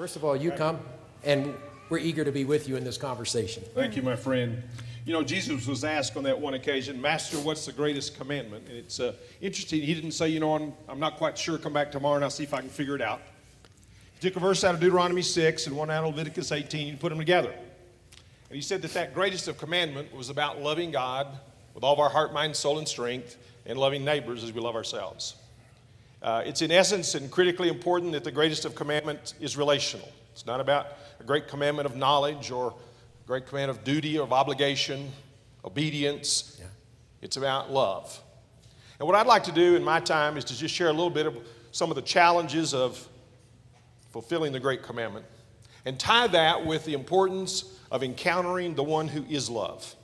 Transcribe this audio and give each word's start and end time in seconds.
First 0.00 0.16
of 0.16 0.24
all, 0.24 0.34
you 0.34 0.50
come, 0.50 0.80
and 1.24 1.54
we're 1.90 1.98
eager 1.98 2.24
to 2.24 2.32
be 2.32 2.46
with 2.46 2.66
you 2.66 2.76
in 2.76 2.84
this 2.84 2.96
conversation. 2.96 3.62
Thank 3.74 3.96
you, 3.96 4.00
my 4.00 4.16
friend. 4.16 4.62
You 5.04 5.12
know, 5.12 5.22
Jesus 5.22 5.66
was 5.66 5.84
asked 5.84 6.16
on 6.16 6.22
that 6.22 6.40
one 6.40 6.54
occasion, 6.54 6.98
Master, 6.98 7.36
what's 7.36 7.66
the 7.66 7.72
greatest 7.72 8.16
commandment? 8.16 8.66
And 8.66 8.78
it's 8.78 8.98
uh, 8.98 9.12
interesting. 9.42 9.82
He 9.82 9.92
didn't 9.92 10.12
say, 10.12 10.30
you 10.30 10.40
know, 10.40 10.54
I'm, 10.54 10.72
I'm 10.88 11.00
not 11.00 11.18
quite 11.18 11.36
sure. 11.36 11.58
Come 11.58 11.74
back 11.74 11.92
tomorrow 11.92 12.14
and 12.14 12.24
I'll 12.24 12.30
see 12.30 12.44
if 12.44 12.54
I 12.54 12.60
can 12.60 12.70
figure 12.70 12.94
it 12.94 13.02
out. 13.02 13.20
He 14.14 14.26
took 14.26 14.36
a 14.36 14.40
verse 14.40 14.64
out 14.64 14.74
of 14.74 14.80
Deuteronomy 14.80 15.20
6 15.20 15.66
and 15.66 15.76
one 15.76 15.90
out 15.90 16.04
of 16.04 16.16
Leviticus 16.16 16.50
18 16.50 16.88
and 16.88 16.98
put 16.98 17.10
them 17.10 17.18
together. 17.18 17.52
And 17.52 18.56
he 18.56 18.62
said 18.62 18.80
that 18.80 18.94
that 18.94 19.12
greatest 19.12 19.48
of 19.48 19.58
commandment 19.58 20.14
was 20.14 20.30
about 20.30 20.62
loving 20.62 20.92
God 20.92 21.26
with 21.74 21.84
all 21.84 21.92
of 21.92 21.98
our 21.98 22.08
heart, 22.08 22.32
mind, 22.32 22.56
soul, 22.56 22.78
and 22.78 22.88
strength, 22.88 23.36
and 23.66 23.78
loving 23.78 24.02
neighbors 24.02 24.44
as 24.44 24.54
we 24.54 24.62
love 24.62 24.76
ourselves. 24.76 25.34
Uh, 26.22 26.42
it's 26.44 26.60
in 26.60 26.70
essence 26.70 27.14
and 27.14 27.30
critically 27.30 27.68
important 27.68 28.12
that 28.12 28.24
the 28.24 28.30
greatest 28.30 28.64
of 28.64 28.74
commandments 28.74 29.34
is 29.40 29.56
relational. 29.56 30.08
It's 30.32 30.46
not 30.46 30.60
about 30.60 30.88
a 31.18 31.24
great 31.24 31.48
commandment 31.48 31.86
of 31.86 31.96
knowledge 31.96 32.50
or 32.50 32.74
a 33.24 33.26
great 33.26 33.46
command 33.46 33.70
of 33.70 33.84
duty 33.84 34.18
or 34.18 34.22
of 34.22 34.32
obligation, 34.32 35.10
obedience. 35.64 36.56
Yeah. 36.60 36.66
It's 37.22 37.36
about 37.36 37.70
love. 37.70 38.20
And 38.98 39.06
what 39.06 39.16
I'd 39.16 39.26
like 39.26 39.44
to 39.44 39.52
do 39.52 39.76
in 39.76 39.82
my 39.82 40.00
time 40.00 40.36
is 40.36 40.44
to 40.44 40.56
just 40.56 40.74
share 40.74 40.88
a 40.88 40.92
little 40.92 41.10
bit 41.10 41.26
of 41.26 41.36
some 41.72 41.90
of 41.90 41.96
the 41.96 42.02
challenges 42.02 42.74
of 42.74 43.06
fulfilling 44.10 44.52
the 44.52 44.60
great 44.60 44.82
commandment 44.82 45.24
and 45.84 45.98
tie 45.98 46.26
that 46.26 46.66
with 46.66 46.84
the 46.84 46.92
importance 46.92 47.78
of 47.90 48.02
encountering 48.02 48.74
the 48.74 48.82
one 48.82 49.08
who 49.08 49.24
is 49.24 49.48
love. 49.48 49.94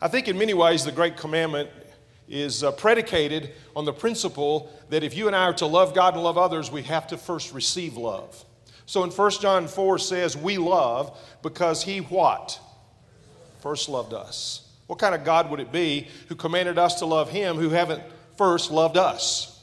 I 0.00 0.06
think 0.08 0.28
in 0.28 0.38
many 0.38 0.54
ways 0.54 0.84
the 0.84 0.92
great 0.92 1.16
commandment 1.16 1.70
is 2.28 2.62
uh, 2.62 2.72
predicated 2.72 3.52
on 3.74 3.84
the 3.84 3.92
principle 3.92 4.72
that 4.90 5.02
if 5.02 5.16
you 5.16 5.26
and 5.26 5.36
I 5.36 5.44
are 5.44 5.54
to 5.54 5.66
love 5.66 5.94
God 5.94 6.14
and 6.14 6.22
love 6.22 6.38
others, 6.38 6.70
we 6.70 6.82
have 6.82 7.06
to 7.08 7.16
first 7.16 7.52
receive 7.52 7.96
love. 7.96 8.44
So 8.86 9.04
in 9.04 9.10
1 9.10 9.30
John 9.32 9.68
4 9.68 9.98
says, 9.98 10.36
We 10.36 10.58
love 10.58 11.18
because 11.42 11.82
he 11.82 11.98
what? 11.98 12.58
First 13.60 13.88
loved 13.88 14.14
us. 14.14 14.66
What 14.86 14.98
kind 14.98 15.14
of 15.14 15.24
God 15.24 15.50
would 15.50 15.60
it 15.60 15.70
be 15.70 16.08
who 16.28 16.34
commanded 16.34 16.78
us 16.78 17.00
to 17.00 17.06
love 17.06 17.30
him 17.30 17.56
who 17.56 17.68
haven't 17.70 18.02
first 18.36 18.70
loved 18.70 18.96
us? 18.96 19.54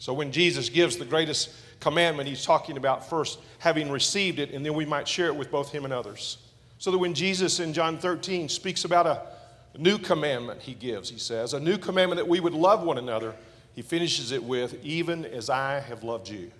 So 0.00 0.12
when 0.12 0.32
Jesus 0.32 0.68
gives 0.68 0.96
the 0.96 1.04
greatest 1.04 1.50
commandment, 1.80 2.28
he's 2.28 2.44
talking 2.44 2.76
about 2.76 3.08
first 3.08 3.38
having 3.58 3.90
received 3.90 4.38
it, 4.38 4.50
and 4.50 4.64
then 4.64 4.74
we 4.74 4.84
might 4.84 5.06
share 5.06 5.26
it 5.26 5.36
with 5.36 5.50
both 5.50 5.70
him 5.70 5.84
and 5.84 5.92
others. 5.92 6.38
So 6.78 6.90
that 6.90 6.98
when 6.98 7.14
Jesus 7.14 7.60
in 7.60 7.72
John 7.72 7.98
13 7.98 8.48
speaks 8.48 8.84
about 8.84 9.06
a 9.06 9.22
new 9.78 9.96
commandment 9.96 10.60
he 10.60 10.74
gives, 10.74 11.08
he 11.08 11.18
says, 11.18 11.54
a 11.54 11.60
new 11.60 11.78
commandment 11.78 12.18
that 12.18 12.28
we 12.28 12.40
would 12.40 12.52
love 12.52 12.82
one 12.82 12.98
another. 12.98 13.34
He 13.74 13.82
finishes 13.82 14.32
it 14.32 14.42
with, 14.42 14.84
even 14.84 15.24
as 15.24 15.48
I 15.48 15.80
have 15.80 16.02
loved 16.02 16.28
you. 16.28 16.50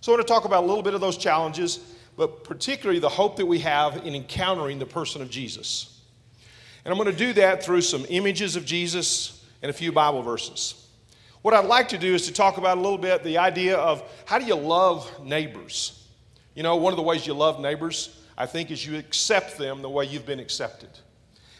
So 0.00 0.12
I 0.12 0.16
want 0.16 0.26
to 0.26 0.32
talk 0.32 0.44
about 0.44 0.62
a 0.62 0.66
little 0.66 0.82
bit 0.82 0.94
of 0.94 1.00
those 1.00 1.16
challenges, 1.16 1.80
but 2.16 2.44
particularly 2.44 3.00
the 3.00 3.08
hope 3.08 3.36
that 3.36 3.46
we 3.46 3.58
have 3.58 4.06
in 4.06 4.14
encountering 4.14 4.78
the 4.78 4.86
person 4.86 5.20
of 5.20 5.28
Jesus. 5.28 6.00
And 6.84 6.92
I'm 6.92 6.98
going 6.98 7.12
to 7.12 7.18
do 7.18 7.32
that 7.34 7.64
through 7.64 7.82
some 7.82 8.06
images 8.08 8.54
of 8.54 8.64
Jesus 8.64 9.44
and 9.60 9.70
a 9.70 9.72
few 9.72 9.90
Bible 9.90 10.22
verses. 10.22 10.86
What 11.42 11.52
I'd 11.52 11.66
like 11.66 11.88
to 11.88 11.98
do 11.98 12.14
is 12.14 12.26
to 12.26 12.32
talk 12.32 12.58
about 12.58 12.78
a 12.78 12.80
little 12.80 12.98
bit 12.98 13.24
the 13.24 13.38
idea 13.38 13.76
of 13.76 14.02
how 14.24 14.38
do 14.38 14.44
you 14.44 14.54
love 14.54 15.24
neighbors? 15.24 16.06
You 16.54 16.62
know, 16.62 16.76
one 16.76 16.92
of 16.92 16.96
the 16.96 17.02
ways 17.02 17.26
you 17.26 17.34
love 17.34 17.60
neighbors, 17.60 18.20
I 18.36 18.46
think, 18.46 18.70
is 18.70 18.86
you 18.86 18.96
accept 18.96 19.58
them 19.58 19.82
the 19.82 19.88
way 19.88 20.04
you've 20.04 20.26
been 20.26 20.40
accepted. 20.40 20.90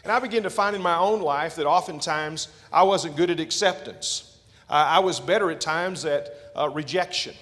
And 0.09 0.15
I 0.15 0.19
began 0.21 0.41
to 0.41 0.49
find 0.49 0.75
in 0.75 0.81
my 0.81 0.97
own 0.97 1.21
life 1.21 1.57
that 1.57 1.67
oftentimes 1.67 2.47
I 2.73 2.81
wasn't 2.81 3.15
good 3.15 3.29
at 3.29 3.39
acceptance. 3.39 4.39
Uh, 4.67 4.73
I 4.73 4.99
was 5.01 5.19
better 5.19 5.51
at 5.51 5.61
times 5.61 6.03
at 6.03 6.33
uh, 6.57 6.67
rejection. 6.69 7.35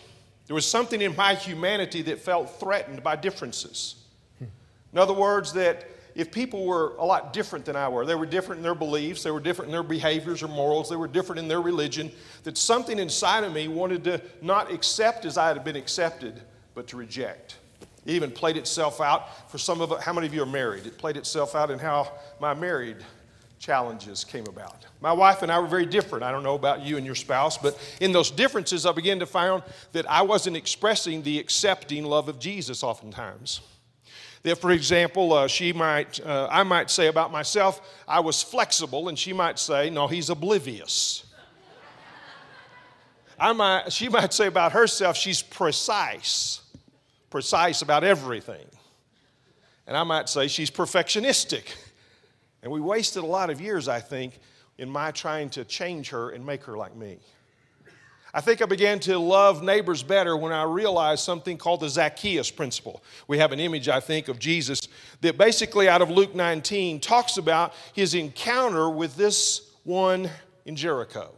There 0.48 0.54
was 0.54 0.66
something 0.66 1.02
in 1.02 1.16
my 1.16 1.36
humanity 1.36 2.02
that 2.02 2.20
felt 2.20 2.60
threatened 2.60 3.02
by 3.04 3.16
differences. 3.16 3.95
In 4.42 5.00
other 5.00 5.14
words, 5.14 5.54
that 5.54 5.88
if 6.14 6.30
people 6.30 6.66
were 6.66 6.98
a 6.98 7.06
lot 7.06 7.32
different 7.32 7.64
than 7.64 7.78
I 7.78 7.88
were, 7.88 8.06
they 8.06 8.16
were 8.16 8.26
different 8.26 8.60
in 8.60 8.64
their 8.64 8.76
beliefs, 8.76 9.23
they 9.23 9.32
were 9.32 9.40
different 9.40 9.70
in 9.70 9.72
their 9.72 9.82
behaviors 9.82 10.44
or 10.44 10.50
morals, 10.50 10.89
they 10.89 10.98
were 10.98 11.08
different 11.08 11.39
in 11.39 11.48
their 11.48 11.61
religion, 11.61 12.11
that 12.44 12.58
something 12.58 13.00
inside 13.00 13.45
of 13.45 13.54
me 13.54 13.70
wanted 13.70 14.04
to 14.04 14.22
not 14.42 14.73
accept 14.73 15.23
as 15.23 15.38
I 15.38 15.48
had 15.48 15.64
been 15.64 15.77
accepted, 15.77 16.42
but 16.76 16.86
to 16.88 16.98
reject. 16.98 17.60
It 18.08 18.12
even 18.14 18.32
played 18.32 18.56
itself 18.56 19.02
out 19.02 19.52
for 19.52 19.58
some 19.58 19.82
of 19.82 20.02
how 20.02 20.14
many 20.14 20.28
of 20.28 20.34
you 20.34 20.42
are 20.42 20.45
married? 20.45 20.86
It 20.86 20.98
played 20.98 21.18
itself 21.18 21.56
out 21.56 21.70
in 21.70 21.78
how 21.78 22.14
my 22.40 22.54
married 22.54 22.98
challenges 23.60 24.23
came 24.23 24.45
about. 24.48 24.86
My 25.02 25.12
wife 25.12 25.42
and 25.42 25.52
I 25.52 25.60
were 25.60 25.68
very 25.68 25.86
different. 25.86 26.23
I 26.23 26.32
don't 26.32 26.44
know 26.44 26.56
about 26.56 26.82
you 26.82 26.95
and 26.95 27.06
your 27.06 27.16
spouse, 27.16 27.58
but 27.58 27.78
in 28.00 28.14
those 28.14 28.32
differences, 28.32 28.86
I 28.86 28.94
began 28.94 29.20
to 29.20 29.26
find 29.26 29.62
that 29.92 30.10
I 30.10 30.22
wasn't 30.22 30.56
expressing 30.56 31.22
the 31.22 31.38
accepting 31.38 32.06
love 32.06 32.30
of 32.30 32.40
Jesus 32.40 32.82
oftentimes. 32.82 33.60
That, 34.44 34.56
for 34.56 34.72
example, 34.72 35.34
uh, 35.34 35.48
she 35.50 35.74
might, 35.74 36.26
uh, 36.26 36.48
I 36.50 36.64
might 36.64 36.89
say 36.89 37.08
about 37.08 37.30
myself, 37.30 37.82
I 38.08 38.22
was 38.22 38.42
flexible, 38.42 39.10
and 39.10 39.20
she 39.20 39.34
might 39.34 39.60
say, 39.60 39.89
no, 39.89 40.08
he's 40.08 40.30
oblivious. 40.30 41.26
I 43.38 43.52
might, 43.52 43.92
she 43.92 44.08
might 44.08 44.32
say 44.32 44.48
about 44.48 44.72
herself, 44.72 45.18
she's 45.18 45.42
precise 45.42 46.62
precise 47.30 47.82
about 47.82 48.04
everything. 48.04 48.65
And 49.86 49.95
I 49.95 50.04
might 50.04 50.30
say 50.30 50.48
she's 50.48 50.71
perfectionistic. 50.71 51.64
And 52.64 52.71
we 52.71 52.82
wasted 52.82 53.23
a 53.23 53.27
lot 53.27 53.49
of 53.49 53.61
years, 53.61 53.88
I 53.88 53.99
think, 53.99 54.39
in 54.77 54.89
my 54.89 55.11
trying 55.11 55.49
to 55.52 55.64
change 55.64 56.10
her 56.10 56.32
and 56.32 56.45
make 56.45 56.64
her 56.64 56.76
like 56.76 56.95
me. 56.95 57.17
I 58.33 58.42
think 58.42 58.61
I 58.61 58.65
began 58.65 58.99
to 59.02 59.17
love 59.17 59.64
neighbors 59.64 60.04
better 60.04 60.36
when 60.36 60.52
I 60.52 60.64
realized 60.64 61.23
something 61.23 61.58
called 61.58 61.80
the 61.80 61.89
Zacchaeus 61.89 62.52
principle. 62.52 63.02
We 63.27 63.38
have 63.38 63.52
an 63.52 63.59
image, 63.59 63.88
I 63.89 63.99
think, 63.99 64.27
of 64.27 64.38
Jesus 64.38 64.82
that 65.21 65.38
basically 65.38 65.88
out 65.88 66.02
of 66.02 66.11
Luke 66.11 66.36
19 66.36 66.99
talks 66.99 67.38
about 67.38 67.73
his 67.94 68.14
encounter 68.14 68.89
with 68.89 69.15
this 69.15 69.71
one 69.86 70.30
in 70.65 70.76
Jericho. 70.76 71.32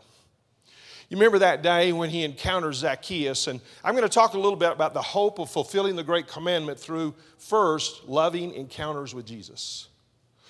You 1.10 1.18
remember 1.18 1.40
that 1.40 1.64
day 1.64 1.92
when 1.92 2.12
he 2.12 2.24
encounters 2.24 2.78
Zacchaeus, 2.78 3.48
and 3.48 3.60
I'm 3.84 3.96
going 3.96 4.08
to 4.08 4.14
talk 4.14 4.36
a 4.36 4.40
little 4.40 4.58
bit 4.58 4.72
about 4.72 4.94
the 4.94 5.02
hope 5.02 5.40
of 5.40 5.50
fulfilling 5.50 5.96
the 5.96 6.04
great 6.04 6.28
commandment 6.28 6.80
through 6.80 7.16
first 7.40 8.08
loving 8.08 8.54
encounters 8.54 9.16
with 9.16 9.26
Jesus. 9.26 9.88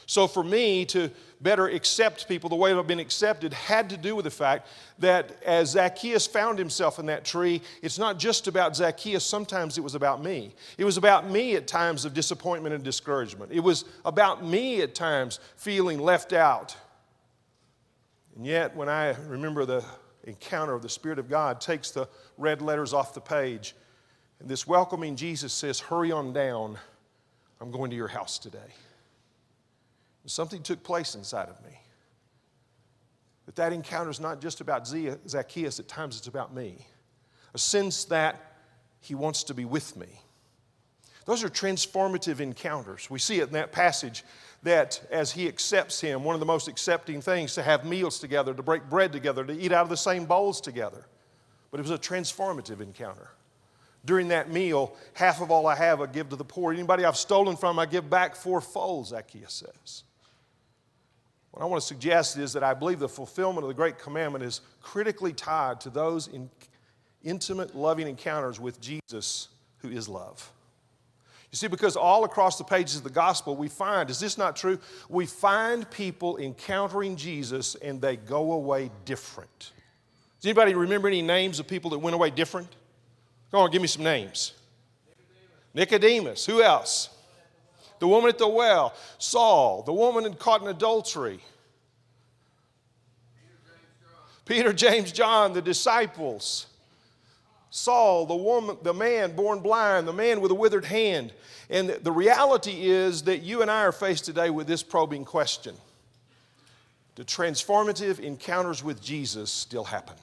So, 0.06 0.28
for 0.28 0.44
me 0.44 0.86
to 0.88 1.12
better 1.40 1.68
accept 1.68 2.28
people 2.28 2.50
the 2.50 2.56
way 2.56 2.74
I've 2.74 2.88
been 2.88 3.00
accepted 3.00 3.54
had 3.54 3.92
to 3.92 3.98
do 3.98 4.16
with 4.16 4.26
the 4.26 4.32
fact 4.32 4.68
that 4.98 5.42
as 5.44 5.70
Zacchaeus 5.70 6.28
found 6.28 6.60
himself 6.60 7.00
in 7.00 7.06
that 7.06 7.24
tree, 7.24 7.62
it's 7.82 7.98
not 8.00 8.20
just 8.20 8.48
about 8.48 8.76
Zacchaeus, 8.76 9.24
sometimes 9.24 9.78
it 9.78 9.82
was 9.82 9.96
about 9.96 10.22
me. 10.22 10.56
It 10.78 10.84
was 10.84 10.98
about 10.98 11.30
me 11.30 11.56
at 11.56 11.68
times 11.68 12.04
of 12.04 12.14
disappointment 12.14 12.76
and 12.76 12.84
discouragement. 12.84 13.52
It 13.54 13.62
was 13.62 13.86
about 14.04 14.44
me 14.44 14.82
at 14.82 14.94
times 14.94 15.40
feeling 15.56 16.00
left 16.00 16.34
out. 16.34 16.76
And 18.36 18.46
yet, 18.46 18.76
when 18.76 18.90
I 18.90 19.16
remember 19.28 19.64
the 19.64 19.86
encounter 20.24 20.74
of 20.74 20.82
the 20.82 20.90
Spirit 20.90 21.20
of 21.20 21.30
God 21.30 21.62
takes 21.62 21.92
the 21.92 22.08
red 22.38 22.62
letters 22.62 22.94
off 22.94 23.14
the 23.14 23.22
page. 23.22 23.76
And 24.40 24.50
this 24.50 24.68
welcoming 24.68 25.16
Jesus 25.16 25.54
says, 25.54 25.80
Hurry 25.80 26.12
on 26.12 26.34
down. 26.34 26.78
I'm 27.62 27.72
going 27.72 27.90
to 27.90 27.96
your 27.96 28.08
house 28.08 28.40
today. 28.40 28.58
And 30.24 30.32
something 30.32 30.64
took 30.64 30.84
place 30.84 31.16
inside 31.16 31.50
of 31.50 31.62
me. 31.64 31.80
But 33.46 33.56
that 33.56 33.74
encounter 33.74 34.12
is 34.12 34.20
not 34.20 34.42
just 34.42 34.62
about 34.62 34.88
Zacchaeus, 34.88 35.80
at 35.80 35.88
times 35.88 36.18
it's 36.18 36.28
about 36.28 36.54
me. 36.54 36.86
A 37.54 37.58
sense 37.58 38.06
that 38.06 38.58
he 39.00 39.16
wants 39.16 39.44
to 39.46 39.54
be 39.54 39.66
with 39.66 39.98
me. 39.98 40.22
Those 41.30 41.44
are 41.44 41.50
transformative 41.50 42.40
encounters. 42.40 43.08
We 43.08 43.20
see 43.20 43.40
it 43.40 43.50
in 43.50 43.54
that 43.54 43.72
passage 43.72 44.24
that 44.64 45.00
as 45.12 45.32
he 45.32 45.48
accepts 45.48 46.02
him, 46.02 46.24
one 46.24 46.34
of 46.34 46.40
the 46.40 46.46
most 46.48 46.68
accepting 46.68 47.22
things 47.22 47.54
to 47.54 47.62
have 47.62 47.86
meals 47.86 48.18
together, 48.18 48.52
to 48.52 48.64
break 48.64 48.90
bread 48.90 49.12
together, 49.12 49.46
to 49.46 49.54
eat 49.54 49.72
out 49.72 49.84
of 49.84 49.90
the 49.90 49.96
same 49.96 50.26
bowls 50.26 50.60
together. 50.60 51.06
But 51.70 51.80
it 51.80 51.84
was 51.84 51.92
a 51.92 52.00
transformative 52.00 52.82
encounter. 52.82 53.30
During 54.06 54.30
that 54.30 54.50
meal, 54.50 54.96
half 55.14 55.40
of 55.40 55.52
all 55.52 55.68
I 55.68 55.76
have 55.76 56.02
I 56.02 56.08
give 56.08 56.30
to 56.30 56.36
the 56.36 56.44
poor. 56.44 56.74
Anybody 56.74 57.06
I've 57.06 57.16
stolen 57.16 57.56
from, 57.56 57.78
I 57.78 57.86
give 57.86 58.10
back 58.10 58.36
fourfold, 58.36 59.06
Zacchaeus 59.10 59.54
says. 59.54 60.06
What 61.52 61.62
I 61.62 61.66
want 61.66 61.80
to 61.80 61.88
suggest 61.88 62.40
is 62.40 62.54
that 62.54 62.64
I 62.64 62.74
believe 62.74 62.98
the 62.98 63.08
fulfillment 63.08 63.64
of 63.64 63.68
the 63.68 63.76
Great 63.76 64.00
Commandment 64.00 64.44
is 64.44 64.62
critically 64.82 65.34
tied 65.34 65.80
to 65.82 65.92
those 65.92 66.28
in 66.28 66.50
intimate, 67.22 67.76
loving 67.76 68.08
encounters 68.08 68.60
with 68.60 68.82
Jesus, 68.82 69.50
who 69.78 69.90
is 69.90 70.10
love. 70.10 70.52
You 71.52 71.56
see, 71.56 71.68
because 71.68 71.96
all 71.96 72.26
across 72.26 72.58
the 72.58 72.64
pages 72.64 72.98
of 72.98 73.04
the 73.04 73.10
gospel, 73.10 73.56
we 73.56 73.70
find, 73.70 74.10
is 74.10 74.20
this 74.20 74.38
not 74.38 74.56
true? 74.56 74.78
We 75.10 75.26
find 75.26 75.90
people 75.90 76.38
encountering 76.38 77.16
Jesus 77.16 77.76
and 77.76 78.00
they 78.00 78.18
go 78.18 78.52
away 78.52 78.92
different. 79.06 79.72
Does 80.40 80.46
anybody 80.46 80.76
remember 80.76 81.08
any 81.08 81.24
names 81.24 81.60
of 81.60 81.68
people 81.68 81.90
that 81.92 82.00
went 82.00 82.14
away 82.14 82.30
different? 82.30 82.70
Go 83.52 83.60
on, 83.60 83.72
give 83.72 83.82
me 83.82 83.88
some 83.88 84.04
names. 84.04 84.54
Nicodemus. 85.74 86.16
Nicodemus. 86.34 86.46
Who 86.46 86.62
else? 86.62 87.10
The 87.98 88.08
woman 88.08 88.30
at 88.30 88.38
the 88.38 88.48
well. 88.48 88.94
Saul. 89.18 89.82
The 89.82 89.92
woman 89.92 90.32
caught 90.36 90.62
in 90.62 90.68
adultery. 90.68 91.40
Peter, 94.46 94.72
James, 94.72 95.12
John, 95.12 95.54
the 95.54 95.62
disciples. 95.62 96.68
Saul, 97.72 98.26
the 98.26 98.36
woman, 98.36 98.78
the 98.82 98.94
man 98.94 99.36
born 99.36 99.60
blind, 99.60 100.08
the 100.08 100.14
man 100.14 100.42
with 100.42 100.52
a 100.52 100.56
withered 100.56 100.86
hand. 100.86 101.34
And 101.70 101.90
the 101.90 102.12
reality 102.12 102.90
is 102.90 103.24
that 103.24 103.44
you 103.44 103.62
and 103.62 103.70
I 103.70 103.84
are 103.84 103.92
faced 103.92 104.26
today 104.26 104.50
with 104.50 104.66
this 104.66 104.82
probing 104.82 105.26
question. 105.26 105.76
Do 107.16 107.24
transformative 107.24 108.20
encounters 108.20 108.84
with 108.84 109.02
Jesus 109.02 109.52
still 109.52 109.84
happen? 109.84 110.16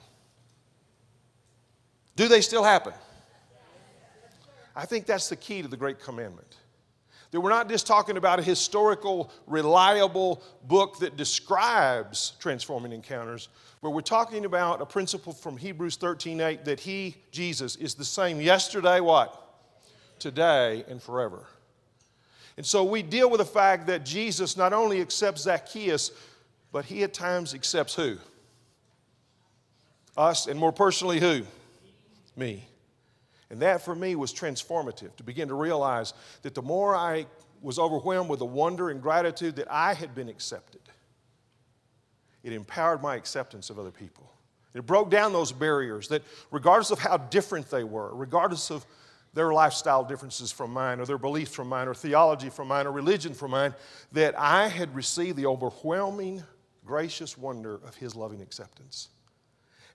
Do 2.15 2.27
they 2.27 2.41
still 2.41 2.63
happen? 2.63 2.93
I 4.75 4.85
think 4.85 5.05
that's 5.05 5.29
the 5.29 5.35
key 5.35 5.61
to 5.61 5.67
the 5.67 5.77
Great 5.77 5.99
Commandment. 5.99 6.55
That 7.31 7.41
we're 7.41 7.49
not 7.49 7.67
just 7.69 7.85
talking 7.85 8.17
about 8.17 8.39
a 8.39 8.43
historical, 8.43 9.31
reliable 9.45 10.41
book 10.63 10.99
that 10.99 11.17
describes 11.17 12.33
transforming 12.39 12.93
encounters, 12.93 13.49
but 13.81 13.91
we're 13.91 14.01
talking 14.01 14.45
about 14.45 14.81
a 14.81 14.85
principle 14.85 15.33
from 15.33 15.57
Hebrews 15.57 15.97
13:8 15.97 16.65
that 16.65 16.79
He, 16.79 17.17
Jesus, 17.31 17.75
is 17.75 17.95
the 17.95 18.05
same 18.05 18.39
yesterday, 18.39 18.99
what? 18.99 19.43
Today 20.19 20.85
and 20.87 21.01
forever. 21.01 21.45
And 22.57 22.65
so 22.65 22.83
we 22.83 23.03
deal 23.03 23.29
with 23.29 23.37
the 23.37 23.45
fact 23.45 23.85
that 23.87 24.03
Jesus 24.03 24.57
not 24.57 24.73
only 24.73 24.99
accepts 24.99 25.43
Zacchaeus, 25.43 26.11
but 26.71 26.85
he 26.85 27.03
at 27.03 27.13
times 27.13 27.53
accepts 27.53 27.95
who? 27.95 28.17
Us, 30.17 30.47
and 30.47 30.59
more 30.59 30.71
personally, 30.71 31.19
who? 31.19 31.43
Me. 32.35 32.67
And 33.49 33.61
that 33.61 33.81
for 33.81 33.95
me 33.95 34.15
was 34.15 34.33
transformative 34.33 35.15
to 35.15 35.23
begin 35.23 35.47
to 35.47 35.53
realize 35.53 36.13
that 36.41 36.53
the 36.53 36.61
more 36.61 36.95
I 36.95 37.25
was 37.61 37.79
overwhelmed 37.79 38.29
with 38.29 38.39
the 38.39 38.45
wonder 38.45 38.89
and 38.89 39.01
gratitude 39.01 39.55
that 39.55 39.71
I 39.71 39.93
had 39.93 40.13
been 40.13 40.29
accepted, 40.29 40.81
it 42.43 42.53
empowered 42.53 43.01
my 43.01 43.15
acceptance 43.15 43.69
of 43.69 43.79
other 43.79 43.91
people. 43.91 44.31
It 44.73 44.85
broke 44.85 45.09
down 45.09 45.33
those 45.33 45.51
barriers 45.51 46.07
that, 46.09 46.21
regardless 46.51 46.91
of 46.91 46.99
how 46.99 47.17
different 47.17 47.69
they 47.69 47.83
were, 47.83 48.13
regardless 48.13 48.69
of 48.69 48.85
their 49.33 49.51
lifestyle 49.51 50.03
differences 50.03 50.51
from 50.51 50.71
mine, 50.71 50.99
or 50.99 51.05
their 51.05 51.17
beliefs 51.17 51.53
from 51.53 51.67
mine, 51.67 51.87
or 51.87 51.93
theology 51.93 52.49
from 52.49 52.67
mine, 52.67 52.85
or 52.85 52.91
religion 52.91 53.33
from 53.33 53.51
mine, 53.51 53.73
that 54.11 54.37
I 54.37 54.67
had 54.67 54.93
received 54.95 55.37
the 55.37 55.45
overwhelming, 55.45 56.43
gracious 56.85 57.37
wonder 57.37 57.75
of 57.75 57.95
His 57.95 58.15
loving 58.15 58.41
acceptance. 58.41 59.09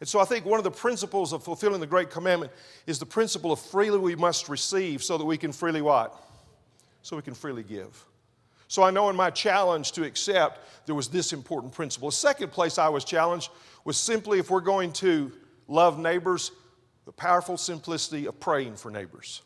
And 0.02 0.08
so 0.08 0.18
I 0.18 0.24
think 0.24 0.44
one 0.44 0.58
of 0.58 0.64
the 0.64 0.70
principles 0.72 1.32
of 1.32 1.44
fulfilling 1.44 1.80
the 1.80 1.86
Great 1.86 2.10
Commandment 2.10 2.50
is 2.88 2.98
the 2.98 3.06
principle 3.06 3.52
of 3.52 3.60
freely 3.60 4.00
we 4.00 4.16
must 4.16 4.48
receive 4.48 5.00
so 5.00 5.16
that 5.16 5.24
we 5.24 5.38
can 5.38 5.52
freely 5.52 5.80
what? 5.80 6.20
So 7.02 7.14
we 7.14 7.22
can 7.22 7.34
freely 7.34 7.62
give. 7.62 8.04
So 8.66 8.82
I 8.82 8.90
know 8.90 9.10
in 9.10 9.14
my 9.14 9.30
challenge 9.30 9.92
to 9.92 10.02
accept, 10.02 10.58
there 10.86 10.96
was 10.96 11.06
this 11.06 11.32
important 11.32 11.72
principle. 11.72 12.08
The 12.08 12.16
second 12.16 12.50
place 12.50 12.78
I 12.78 12.88
was 12.88 13.04
challenged 13.04 13.50
was 13.84 13.96
simply 13.96 14.40
if 14.40 14.50
we're 14.50 14.60
going 14.60 14.92
to 14.94 15.30
love 15.68 16.00
neighbors, 16.00 16.50
the 17.04 17.12
powerful 17.12 17.56
simplicity 17.56 18.26
of 18.26 18.40
praying 18.40 18.74
for 18.74 18.90
neighbors. 18.90 19.42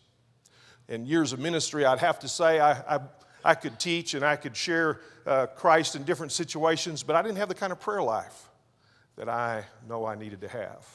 In 0.88 1.04
years 1.04 1.34
of 1.34 1.38
ministry, 1.38 1.84
I'd 1.84 1.98
have 1.98 2.18
to 2.20 2.28
say 2.28 2.60
I, 2.60 2.96
I, 2.96 3.00
I 3.44 3.54
could 3.56 3.78
teach 3.78 4.14
and 4.14 4.24
I 4.24 4.36
could 4.36 4.56
share 4.56 5.02
uh, 5.26 5.48
Christ 5.48 5.96
in 5.96 6.04
different 6.04 6.32
situations, 6.32 7.02
but 7.02 7.14
I 7.14 7.20
didn't 7.20 7.36
have 7.36 7.50
the 7.50 7.54
kind 7.54 7.72
of 7.72 7.78
prayer 7.78 8.00
life 8.00 8.48
that 9.16 9.28
I 9.28 9.64
know 9.88 10.04
I 10.04 10.14
needed 10.14 10.40
to 10.42 10.48
have. 10.48 10.86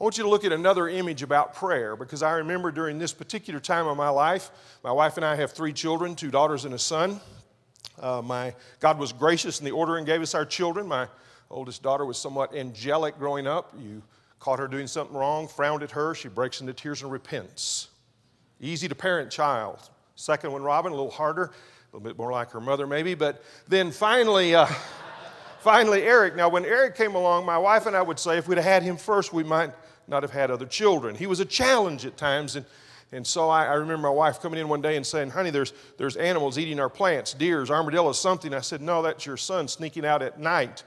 I 0.00 0.04
want 0.04 0.16
you 0.16 0.24
to 0.24 0.30
look 0.30 0.44
at 0.44 0.52
another 0.52 0.88
image 0.88 1.22
about 1.22 1.54
prayer 1.54 1.94
because 1.94 2.22
I 2.22 2.32
remember 2.32 2.70
during 2.70 2.98
this 2.98 3.12
particular 3.12 3.60
time 3.60 3.86
of 3.86 3.96
my 3.96 4.08
life, 4.08 4.50
my 4.82 4.92
wife 4.92 5.16
and 5.16 5.26
I 5.26 5.34
have 5.36 5.52
three 5.52 5.74
children, 5.74 6.14
two 6.14 6.30
daughters 6.30 6.64
and 6.64 6.72
a 6.72 6.78
son. 6.78 7.20
Uh, 8.00 8.22
my, 8.22 8.54
God 8.80 8.98
was 8.98 9.12
gracious 9.12 9.58
in 9.58 9.66
the 9.66 9.72
order 9.72 9.98
and 9.98 10.06
gave 10.06 10.22
us 10.22 10.34
our 10.34 10.46
children. 10.46 10.86
My 10.86 11.06
oldest 11.50 11.82
daughter 11.82 12.06
was 12.06 12.16
somewhat 12.16 12.54
angelic 12.54 13.18
growing 13.18 13.46
up. 13.46 13.74
You 13.78 14.02
caught 14.38 14.58
her 14.58 14.68
doing 14.68 14.86
something 14.86 15.14
wrong, 15.14 15.46
frowned 15.48 15.82
at 15.82 15.90
her, 15.90 16.14
she 16.14 16.28
breaks 16.28 16.62
into 16.62 16.72
tears 16.72 17.02
and 17.02 17.12
repents. 17.12 17.88
Easy 18.58 18.88
to 18.88 18.94
parent 18.94 19.30
child. 19.30 19.78
Second 20.16 20.52
one, 20.52 20.62
Robin, 20.62 20.92
a 20.92 20.94
little 20.94 21.10
harder, 21.10 21.44
a 21.44 21.50
little 21.96 22.00
bit 22.00 22.16
more 22.16 22.32
like 22.32 22.50
her 22.52 22.60
mother 22.60 22.86
maybe, 22.86 23.14
but 23.14 23.42
then 23.68 23.90
finally, 23.90 24.54
uh, 24.54 24.66
finally, 25.60 26.02
Eric. 26.02 26.36
Now, 26.36 26.48
when 26.48 26.64
Eric 26.64 26.96
came 26.96 27.14
along, 27.14 27.46
my 27.46 27.58
wife 27.58 27.86
and 27.86 27.96
I 27.96 28.02
would 28.02 28.18
say 28.18 28.38
if 28.38 28.48
we'd 28.48 28.58
have 28.58 28.64
had 28.64 28.82
him 28.82 28.96
first, 28.96 29.32
we 29.32 29.44
might 29.44 29.70
not 30.08 30.22
have 30.22 30.32
had 30.32 30.50
other 30.50 30.66
children. 30.66 31.14
He 31.14 31.26
was 31.26 31.40
a 31.40 31.44
challenge 31.44 32.04
at 32.04 32.16
times, 32.16 32.56
and, 32.56 32.66
and 33.12 33.26
so 33.26 33.48
I, 33.48 33.66
I 33.66 33.74
remember 33.74 34.08
my 34.08 34.14
wife 34.14 34.40
coming 34.40 34.58
in 34.58 34.68
one 34.68 34.82
day 34.82 34.96
and 34.96 35.06
saying, 35.06 35.30
Honey, 35.30 35.50
there's, 35.50 35.72
there's 35.96 36.16
animals 36.16 36.58
eating 36.58 36.80
our 36.80 36.88
plants, 36.88 37.34
deers, 37.34 37.70
armadillos, 37.70 38.20
something. 38.20 38.52
I 38.52 38.60
said, 38.60 38.82
No, 38.82 39.02
that's 39.02 39.24
your 39.24 39.36
son 39.36 39.68
sneaking 39.68 40.04
out 40.04 40.22
at 40.22 40.40
night, 40.40 40.82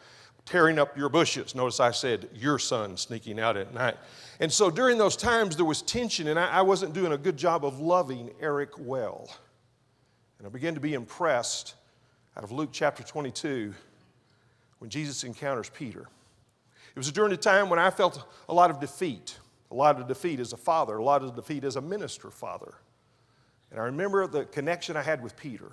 tearing 0.45 0.77
up 0.77 0.97
your 0.97 1.09
bushes. 1.09 1.55
Notice 1.55 1.79
I 1.79 1.91
said, 1.91 2.29
Your 2.33 2.59
son 2.59 2.97
sneaking 2.97 3.39
out 3.39 3.57
at 3.57 3.73
night. 3.73 3.97
And 4.39 4.51
so 4.51 4.69
during 4.69 4.97
those 4.97 5.15
times, 5.15 5.55
there 5.55 5.65
was 5.65 5.81
tension, 5.81 6.27
and 6.27 6.39
I, 6.39 6.47
I 6.47 6.61
wasn't 6.61 6.93
doing 6.93 7.13
a 7.13 7.17
good 7.17 7.37
job 7.37 7.63
of 7.63 7.79
loving 7.79 8.31
Eric 8.41 8.71
well. 8.77 9.29
And 10.37 10.47
I 10.47 10.49
began 10.49 10.73
to 10.73 10.81
be 10.81 10.93
impressed 10.93 11.75
out 12.35 12.43
of 12.43 12.51
Luke 12.51 12.69
chapter 12.73 13.03
22 13.03 13.73
when 14.83 14.89
Jesus 14.89 15.23
encounters 15.23 15.69
Peter. 15.69 16.01
It 16.01 16.99
was 16.99 17.09
during 17.09 17.31
a 17.31 17.37
time 17.37 17.69
when 17.69 17.79
I 17.79 17.89
felt 17.89 18.27
a 18.49 18.53
lot 18.53 18.69
of 18.69 18.81
defeat, 18.81 19.39
a 19.71 19.73
lot 19.73 19.97
of 19.97 20.09
defeat 20.09 20.41
as 20.41 20.51
a 20.51 20.57
father, 20.57 20.97
a 20.97 21.01
lot 21.01 21.23
of 21.23 21.37
defeat 21.37 21.63
as 21.63 21.77
a 21.77 21.81
minister 21.81 22.29
father. 22.29 22.73
And 23.71 23.79
I 23.79 23.85
remember 23.85 24.27
the 24.27 24.43
connection 24.43 24.97
I 24.97 25.01
had 25.01 25.23
with 25.23 25.37
Peter. 25.37 25.71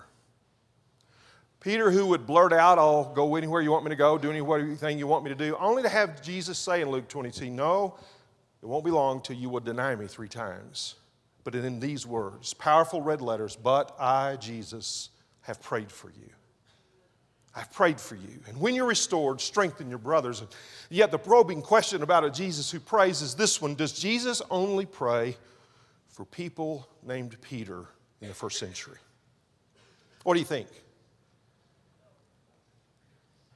Peter, 1.58 1.90
who 1.90 2.06
would 2.06 2.24
blurt 2.24 2.52
out, 2.52 2.78
I'll 2.78 3.12
go 3.12 3.34
anywhere 3.34 3.60
you 3.60 3.72
want 3.72 3.82
me 3.84 3.88
to 3.88 3.96
go, 3.96 4.16
do 4.16 4.30
anything 4.30 4.96
you 4.96 5.08
want 5.08 5.24
me 5.24 5.30
to 5.30 5.34
do, 5.34 5.56
only 5.58 5.82
to 5.82 5.88
have 5.88 6.22
Jesus 6.22 6.56
say 6.56 6.80
in 6.80 6.88
Luke 6.88 7.08
22, 7.08 7.50
No, 7.50 7.98
it 8.62 8.66
won't 8.66 8.84
be 8.84 8.92
long 8.92 9.20
till 9.22 9.34
you 9.34 9.48
will 9.48 9.58
deny 9.58 9.96
me 9.96 10.06
three 10.06 10.28
times. 10.28 10.94
But 11.42 11.56
in 11.56 11.80
these 11.80 12.06
words, 12.06 12.54
powerful 12.54 13.02
red 13.02 13.20
letters, 13.20 13.56
but 13.56 13.92
I, 13.98 14.36
Jesus, 14.36 15.10
have 15.40 15.60
prayed 15.60 15.90
for 15.90 16.10
you. 16.10 16.30
I've 17.54 17.72
prayed 17.72 18.00
for 18.00 18.14
you. 18.14 18.40
And 18.48 18.60
when 18.60 18.74
you're 18.74 18.86
restored, 18.86 19.40
strengthen 19.40 19.88
your 19.88 19.98
brothers. 19.98 20.40
And 20.40 20.48
yet, 20.88 21.10
the 21.10 21.18
probing 21.18 21.62
question 21.62 22.02
about 22.02 22.24
a 22.24 22.30
Jesus 22.30 22.70
who 22.70 22.78
prays 22.78 23.22
is 23.22 23.34
this 23.34 23.60
one 23.60 23.74
Does 23.74 23.92
Jesus 23.92 24.40
only 24.50 24.86
pray 24.86 25.36
for 26.08 26.24
people 26.24 26.88
named 27.02 27.36
Peter 27.40 27.86
in 28.20 28.28
the 28.28 28.34
first 28.34 28.58
century? 28.58 28.98
What 30.22 30.34
do 30.34 30.40
you 30.40 30.46
think? 30.46 30.68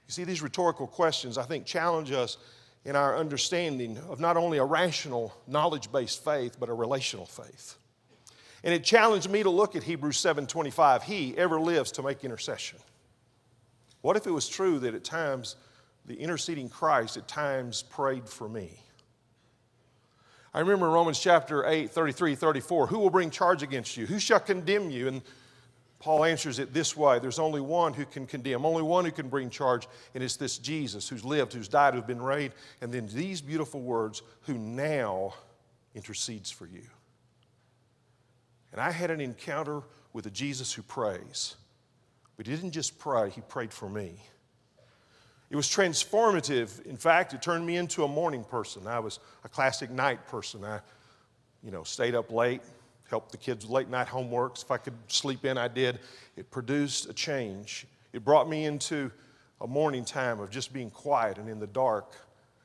You 0.07 0.13
see, 0.13 0.25
these 0.25 0.43
rhetorical 0.43 0.87
questions, 0.87 1.39
I 1.39 1.45
think, 1.45 1.65
challenge 1.65 2.11
us 2.11 2.37
in 2.85 2.97
our 2.97 3.17
understanding 3.17 3.99
of 4.09 4.21
not 4.21 4.37
only 4.37 4.59
a 4.59 4.65
rational, 4.65 5.35
knowledge 5.47 5.91
based 5.91 6.25
faith, 6.25 6.57
but 6.59 6.69
a 6.69 6.75
relational 6.75 7.27
faith. 7.27 7.77
And 8.65 8.75
it 8.75 8.83
challenged 8.83 9.31
me 9.31 9.43
to 9.43 9.51
look 9.51 9.77
at 9.77 9.83
Hebrews 9.83 10.19
7:25. 10.19 11.05
He 11.05 11.37
ever 11.37 11.61
lives 11.61 11.93
to 11.93 12.03
make 12.03 12.25
intercession. 12.25 12.79
What 14.05 14.19
if 14.19 14.27
it 14.27 14.31
was 14.33 14.47
true 14.47 14.79
that 14.81 14.95
at 14.95 15.03
times 15.03 15.57
the 16.05 16.15
interceding 16.15 16.69
Christ 16.69 17.17
at 17.17 17.27
times 17.27 17.83
prayed 17.83 18.29
for 18.29 18.47
me? 18.47 18.79
I 20.53 20.61
remember 20.61 20.91
Romans 20.91 21.19
chapter 21.19 21.67
8, 21.67 21.91
33, 21.91 22.35
34. 22.35 22.89
Who 22.89 22.99
will 22.99 23.09
bring 23.09 23.31
charge 23.31 23.63
against 23.63 23.97
you? 23.97 24.05
Who 24.05 24.19
shall 24.19 24.41
condemn 24.41 24.91
you? 24.91 25.09
And 25.09 25.23
Paul 26.01 26.27
answers 26.27 26.59
it 26.59 26.75
this 26.75 26.95
way 26.95 27.19
there's 27.19 27.39
only 27.39 27.63
one 27.63 27.95
who 27.95 28.05
can 28.05 28.27
condemn, 28.27 28.67
only 28.67 28.83
one 28.83 29.07
who 29.07 29.11
can 29.11 29.31
bring 29.31 29.49
charge, 29.49 29.89
and 30.15 30.23
it's 30.23 30.37
this 30.37 30.59
Jesus 30.59 31.09
who's 31.09 31.25
lived, 31.25 31.55
who's 31.55 31.67
died, 31.67 31.95
who's 31.95 32.05
been 32.05 32.21
raised. 32.21 32.53
And 32.83 32.93
then 32.93 33.09
these 33.11 33.41
beautiful 33.41 33.81
words, 33.81 34.21
who 34.43 34.59
now 34.59 35.33
intercedes 35.95 36.51
for 36.51 36.67
you. 36.67 36.85
And 38.71 38.83
I 38.83 38.91
had 38.91 39.11
an 39.11 39.23
encounter 39.23 39.81
with 40.13 40.27
a 40.27 40.31
Jesus 40.31 40.75
who 40.75 40.83
prays. 40.83 41.57
But 42.37 42.47
he 42.47 42.55
didn't 42.55 42.73
just 42.73 42.99
pray, 42.99 43.31
he 43.31 43.41
prayed 43.43 43.73
for 43.73 43.89
me. 43.89 44.17
It 45.51 45.57
was 45.57 45.69
transformative. 45.69 46.85
In 46.87 46.97
fact, 46.97 47.33
it 47.33 47.43
turned 47.43 47.65
me 47.65 47.77
into 47.77 48.05
a 48.05 48.09
morning 48.09 48.45
person. 48.45 48.87
I 48.87 48.99
was 48.99 49.21
a 49.45 49.49
classic 49.49 49.91
night 49.91 50.27
person. 50.27 50.65
I, 50.65 50.81
you 51.63 51.71
know, 51.71 51.85
stayed 51.85 52.15
up 52.15 52.33
late, 52.33 52.63
helped 53.09 53.31
the 53.31 53.37
kids 53.37 53.65
with 53.65 53.71
late 53.71 53.89
night 53.89 54.09
homeworks. 54.09 54.65
If 54.65 54.71
I 54.71 54.79
could 54.79 54.95
sleep 55.07 55.45
in, 55.45 55.57
I 55.57 55.69
did. 55.69 56.01
It 56.37 56.51
produced 56.51 57.09
a 57.09 57.13
change. 57.13 57.87
It 58.13 58.25
brought 58.25 58.49
me 58.49 58.65
into 58.65 59.13
a 59.61 59.67
morning 59.67 60.05
time 60.05 60.41
of 60.41 60.51
just 60.51 60.73
being 60.73 60.91
quiet 60.91 61.39
and 61.39 61.49
in 61.49 61.61
the 61.61 61.67
dark. 61.67 62.17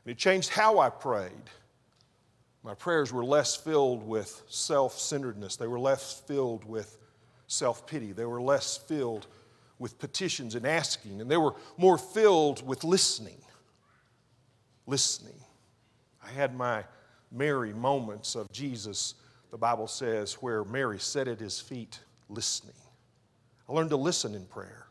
And 0.03 0.11
it 0.11 0.17
changed 0.17 0.49
how 0.49 0.79
I 0.79 0.89
prayed. 0.89 1.31
My 2.63 2.73
prayers 2.73 3.13
were 3.13 3.23
less 3.23 3.55
filled 3.55 4.05
with 4.05 4.41
self 4.49 4.97
centeredness, 4.97 5.55
they 5.55 5.67
were 5.67 5.79
less 5.79 6.21
filled 6.25 6.65
with 6.65 6.97
self 7.47 7.85
pity, 7.87 8.11
they 8.11 8.25
were 8.25 8.41
less 8.41 8.77
filled 8.77 9.27
with 9.79 9.97
petitions 9.97 10.55
and 10.55 10.67
asking, 10.67 11.21
and 11.21 11.31
they 11.31 11.37
were 11.37 11.55
more 11.77 11.97
filled 11.97 12.65
with 12.67 12.83
listening. 12.83 13.41
Listening. 14.85 15.39
I 16.23 16.29
had 16.29 16.55
my 16.55 16.83
Mary 17.31 17.73
moments 17.73 18.35
of 18.35 18.51
Jesus, 18.51 19.15
the 19.51 19.57
Bible 19.57 19.87
says, 19.87 20.33
where 20.33 20.63
Mary 20.65 20.99
sat 20.99 21.27
at 21.27 21.39
his 21.39 21.59
feet 21.59 21.99
listening. 22.27 22.75
I 23.67 23.73
learned 23.73 23.91
to 23.91 23.97
listen 23.97 24.35
in 24.35 24.45
prayer. 24.45 24.87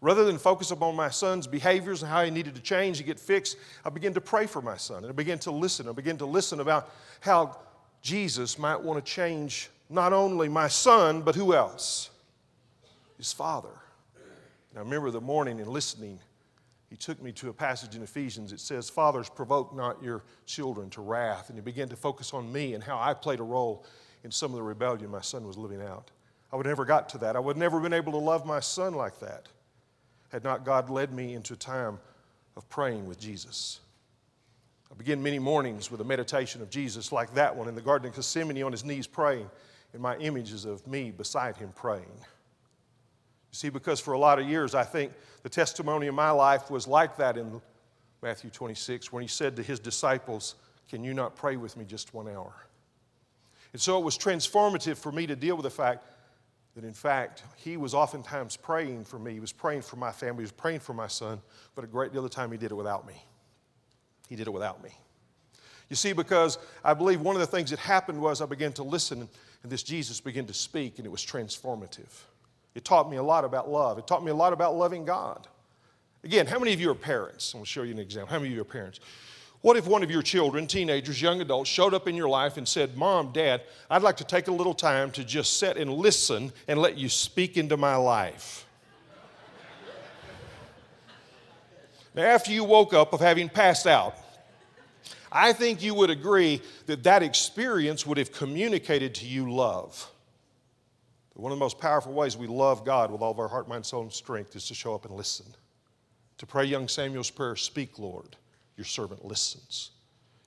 Rather 0.00 0.24
than 0.24 0.36
focus 0.36 0.70
upon 0.70 0.96
my 0.96 1.08
son's 1.08 1.46
behaviors 1.46 2.02
and 2.02 2.10
how 2.10 2.24
he 2.24 2.30
needed 2.30 2.54
to 2.54 2.60
change 2.60 2.98
and 2.98 3.06
get 3.06 3.18
fixed, 3.18 3.56
I 3.84 3.90
began 3.90 4.12
to 4.14 4.20
pray 4.20 4.46
for 4.46 4.60
my 4.60 4.76
son. 4.76 4.98
And 4.98 5.06
I 5.06 5.12
began 5.12 5.38
to 5.40 5.50
listen. 5.50 5.88
I 5.88 5.92
began 5.92 6.18
to 6.18 6.26
listen 6.26 6.60
about 6.60 6.92
how 7.20 7.58
Jesus 8.02 8.58
might 8.58 8.80
want 8.80 9.02
to 9.02 9.12
change 9.12 9.70
not 9.88 10.12
only 10.12 10.48
my 10.48 10.68
son, 10.68 11.22
but 11.22 11.34
who 11.34 11.54
else? 11.54 12.10
His 13.16 13.32
father. 13.32 13.70
I 14.76 14.80
remember 14.80 15.10
the 15.10 15.20
morning 15.20 15.60
and 15.60 15.68
listening, 15.68 16.18
he 16.90 16.96
took 16.96 17.22
me 17.22 17.32
to 17.32 17.48
a 17.48 17.52
passage 17.52 17.94
in 17.94 18.02
Ephesians. 18.02 18.52
It 18.52 18.60
says, 18.60 18.90
Fathers, 18.90 19.28
provoke 19.28 19.74
not 19.74 20.02
your 20.02 20.22
children 20.46 20.90
to 20.90 21.00
wrath. 21.00 21.48
And 21.48 21.58
he 21.58 21.62
began 21.62 21.88
to 21.88 21.96
focus 21.96 22.34
on 22.34 22.52
me 22.52 22.74
and 22.74 22.82
how 22.82 22.98
I 22.98 23.14
played 23.14 23.40
a 23.40 23.44
role 23.44 23.84
in 24.24 24.30
some 24.30 24.50
of 24.50 24.56
the 24.56 24.62
rebellion 24.62 25.10
my 25.10 25.20
son 25.20 25.46
was 25.46 25.56
living 25.56 25.82
out. 25.82 26.10
I 26.52 26.56
would 26.56 26.66
never 26.66 26.84
got 26.84 27.08
to 27.10 27.18
that. 27.18 27.36
I 27.36 27.40
would 27.40 27.56
never 27.56 27.80
been 27.80 27.92
able 27.92 28.12
to 28.12 28.18
love 28.18 28.46
my 28.46 28.60
son 28.60 28.94
like 28.94 29.20
that 29.20 29.48
had 30.34 30.42
not 30.42 30.64
God 30.64 30.90
led 30.90 31.12
me 31.12 31.34
into 31.34 31.54
a 31.54 31.56
time 31.56 32.00
of 32.56 32.68
praying 32.68 33.06
with 33.06 33.20
Jesus. 33.20 33.78
I 34.90 34.94
begin 34.96 35.22
many 35.22 35.38
mornings 35.38 35.92
with 35.92 36.00
a 36.00 36.04
meditation 36.04 36.60
of 36.60 36.70
Jesus 36.70 37.12
like 37.12 37.34
that 37.34 37.54
one 37.54 37.68
in 37.68 37.76
the 37.76 37.80
Garden 37.80 38.08
of 38.08 38.16
Gethsemane 38.16 38.62
on 38.64 38.72
his 38.72 38.84
knees 38.84 39.06
praying, 39.06 39.48
and 39.92 40.02
my 40.02 40.16
images 40.16 40.64
of 40.64 40.84
me 40.88 41.12
beside 41.12 41.56
him 41.56 41.72
praying. 41.76 42.10
You 43.54 43.56
see, 43.56 43.68
because 43.68 44.00
for 44.00 44.14
a 44.14 44.18
lot 44.18 44.40
of 44.40 44.48
years, 44.48 44.74
I 44.74 44.82
think 44.82 45.12
the 45.44 45.48
testimony 45.48 46.08
of 46.08 46.14
my 46.16 46.30
life 46.30 46.72
was 46.72 46.88
like 46.88 47.16
that 47.18 47.36
in 47.38 47.62
Matthew 48.20 48.50
26, 48.50 49.12
when 49.12 49.22
he 49.22 49.28
said 49.28 49.54
to 49.54 49.62
his 49.62 49.78
disciples, 49.78 50.56
Can 50.88 51.04
you 51.04 51.14
not 51.14 51.36
pray 51.36 51.56
with 51.56 51.76
me 51.76 51.84
just 51.84 52.12
one 52.12 52.26
hour? 52.26 52.52
And 53.72 53.80
so 53.80 53.96
it 53.96 54.04
was 54.04 54.18
transformative 54.18 54.96
for 54.96 55.12
me 55.12 55.28
to 55.28 55.36
deal 55.36 55.54
with 55.54 55.62
the 55.62 55.70
fact 55.70 56.04
that 56.74 56.82
in 56.82 56.92
fact 56.92 57.44
he 57.54 57.76
was 57.76 57.94
oftentimes 57.94 58.56
praying 58.56 59.04
for 59.04 59.20
me. 59.20 59.34
He 59.34 59.40
was 59.40 59.52
praying 59.52 59.82
for 59.82 59.94
my 59.94 60.10
family. 60.10 60.38
He 60.38 60.46
was 60.46 60.50
praying 60.50 60.80
for 60.80 60.92
my 60.92 61.06
son, 61.06 61.40
but 61.76 61.84
a 61.84 61.86
great 61.86 62.10
deal 62.10 62.24
of 62.24 62.30
the 62.32 62.34
time 62.34 62.50
he 62.50 62.58
did 62.58 62.72
it 62.72 62.74
without 62.74 63.06
me. 63.06 63.22
He 64.28 64.34
did 64.34 64.48
it 64.48 64.52
without 64.52 64.82
me. 64.82 64.90
You 65.88 65.94
see, 65.94 66.12
because 66.12 66.58
I 66.82 66.92
believe 66.92 67.20
one 67.20 67.36
of 67.36 67.40
the 67.40 67.46
things 67.46 67.70
that 67.70 67.78
happened 67.78 68.20
was 68.20 68.40
I 68.40 68.46
began 68.46 68.72
to 68.72 68.82
listen, 68.82 69.28
and 69.62 69.70
this 69.70 69.84
Jesus 69.84 70.20
began 70.20 70.44
to 70.46 70.54
speak, 70.54 70.98
and 70.98 71.06
it 71.06 71.10
was 71.10 71.24
transformative. 71.24 72.10
It 72.74 72.84
taught 72.84 73.10
me 73.10 73.16
a 73.16 73.22
lot 73.22 73.44
about 73.44 73.70
love. 73.70 73.98
It 73.98 74.06
taught 74.06 74.24
me 74.24 74.30
a 74.30 74.34
lot 74.34 74.52
about 74.52 74.74
loving 74.74 75.04
God. 75.04 75.46
Again, 76.24 76.46
how 76.46 76.58
many 76.58 76.72
of 76.72 76.80
you 76.80 76.90
are 76.90 76.94
parents? 76.94 77.52
I'm 77.52 77.58
going 77.58 77.64
to 77.66 77.70
show 77.70 77.82
you 77.82 77.92
an 77.92 77.98
example. 77.98 78.32
How 78.32 78.38
many 78.38 78.50
of 78.50 78.56
you 78.56 78.62
are 78.62 78.64
parents? 78.64 78.98
What 79.60 79.76
if 79.76 79.86
one 79.86 80.02
of 80.02 80.10
your 80.10 80.22
children, 80.22 80.66
teenagers, 80.66 81.22
young 81.22 81.40
adults, 81.40 81.70
showed 81.70 81.94
up 81.94 82.06
in 82.06 82.14
your 82.14 82.28
life 82.28 82.56
and 82.56 82.68
said, 82.68 82.96
Mom, 82.96 83.32
Dad, 83.32 83.62
I'd 83.88 84.02
like 84.02 84.18
to 84.18 84.24
take 84.24 84.48
a 84.48 84.52
little 84.52 84.74
time 84.74 85.10
to 85.12 85.24
just 85.24 85.58
sit 85.58 85.76
and 85.76 85.90
listen 85.90 86.52
and 86.68 86.78
let 86.78 86.98
you 86.98 87.08
speak 87.08 87.56
into 87.56 87.76
my 87.76 87.96
life? 87.96 88.66
now, 92.14 92.24
after 92.24 92.52
you 92.52 92.64
woke 92.64 92.92
up 92.92 93.12
of 93.12 93.20
having 93.20 93.48
passed 93.48 93.86
out, 93.86 94.16
I 95.32 95.52
think 95.52 95.82
you 95.82 95.94
would 95.94 96.10
agree 96.10 96.60
that 96.86 97.02
that 97.04 97.22
experience 97.22 98.06
would 98.06 98.18
have 98.18 98.32
communicated 98.32 99.14
to 99.16 99.26
you 99.26 99.50
love. 99.50 100.10
One 101.34 101.50
of 101.50 101.58
the 101.58 101.64
most 101.64 101.80
powerful 101.80 102.12
ways 102.12 102.36
we 102.36 102.46
love 102.46 102.84
God 102.84 103.10
with 103.10 103.20
all 103.20 103.32
of 103.32 103.38
our 103.38 103.48
heart, 103.48 103.68
mind, 103.68 103.84
soul, 103.84 104.02
and 104.02 104.12
strength 104.12 104.54
is 104.54 104.66
to 104.68 104.74
show 104.74 104.94
up 104.94 105.04
and 105.04 105.14
listen. 105.14 105.46
To 106.38 106.46
pray 106.46 106.64
young 106.64 106.88
Samuel's 106.88 107.30
prayer, 107.30 107.56
Speak, 107.56 107.98
Lord 107.98 108.36
your 108.76 108.84
servant 108.84 109.24
listens. 109.24 109.90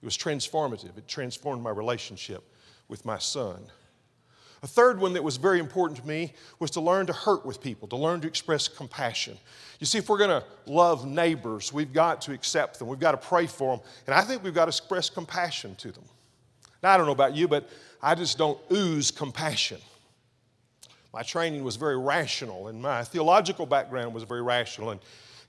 It 0.02 0.06
was 0.06 0.18
transformative. 0.18 0.98
It 0.98 1.08
transformed 1.08 1.64
my 1.64 1.70
relationship 1.70 2.44
with 2.88 3.06
my 3.06 3.18
son. 3.18 3.62
A 4.64 4.68
third 4.68 5.00
one 5.00 5.14
that 5.14 5.24
was 5.24 5.38
very 5.38 5.60
important 5.60 6.00
to 6.00 6.08
me 6.08 6.34
was 6.60 6.72
to 6.72 6.82
learn 6.82 7.06
to 7.08 7.14
hurt 7.14 7.46
with 7.46 7.62
people, 7.62 7.88
to 7.90 7.96
learn 7.96 8.22
to 8.22 8.28
express 8.28 8.68
compassion. 8.68 9.38
You 9.80 9.86
see, 9.86 10.00
if 10.00 10.10
we're 10.10 10.18
going 10.18 10.42
to 10.42 10.44
love 10.66 11.06
neighbors, 11.06 11.72
we've 11.72 11.94
got 11.94 12.22
to 12.22 12.34
accept 12.34 12.80
them, 12.80 12.88
we've 12.88 13.00
got 13.00 13.12
to 13.12 13.18
pray 13.18 13.46
for 13.46 13.76
them, 13.76 13.86
and 14.08 14.16
I 14.16 14.22
think 14.22 14.44
we've 14.44 14.54
got 14.54 14.66
to 14.66 14.70
express 14.70 15.10
compassion 15.10 15.76
to 15.76 15.92
them. 15.92 16.06
Now, 16.82 16.92
I 16.92 16.98
don't 16.98 17.06
know 17.06 17.12
about 17.12 17.36
you, 17.36 17.48
but 17.48 17.70
I 18.02 18.16
just 18.16 18.38
don't 18.38 18.60
ooze 18.72 19.12
compassion. 19.12 19.80
My 21.14 21.24
training 21.24 21.64
was 21.64 21.76
very 21.76 21.98
rational, 21.98 22.68
and 22.68 22.82
my 22.82 23.04
theological 23.04 23.66
background 23.66 24.14
was 24.14 24.24
very 24.24 24.42
rational. 24.42 24.92
And 24.92 25.00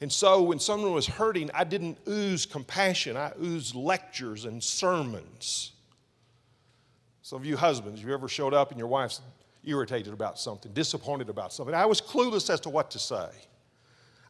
and 0.00 0.12
so 0.12 0.42
when 0.42 0.60
someone 0.60 0.92
was 0.92 1.06
hurting, 1.06 1.50
I 1.52 1.64
didn't 1.64 1.98
ooze 2.06 2.46
compassion, 2.46 3.16
I 3.16 3.32
oozed 3.40 3.74
lectures 3.74 4.44
and 4.44 4.62
sermons. 4.62 5.72
Some 7.22 7.40
of 7.40 7.44
you 7.44 7.56
husbands, 7.56 8.02
you 8.02 8.12
ever 8.14 8.28
showed 8.28 8.54
up 8.54 8.70
and 8.70 8.78
your 8.78 8.88
wife's 8.88 9.20
irritated 9.64 10.12
about 10.12 10.38
something, 10.38 10.72
disappointed 10.72 11.28
about 11.28 11.52
something? 11.52 11.74
I 11.74 11.84
was 11.84 12.00
clueless 12.00 12.48
as 12.48 12.60
to 12.60 12.70
what 12.70 12.90
to 12.92 12.98
say. 12.98 13.28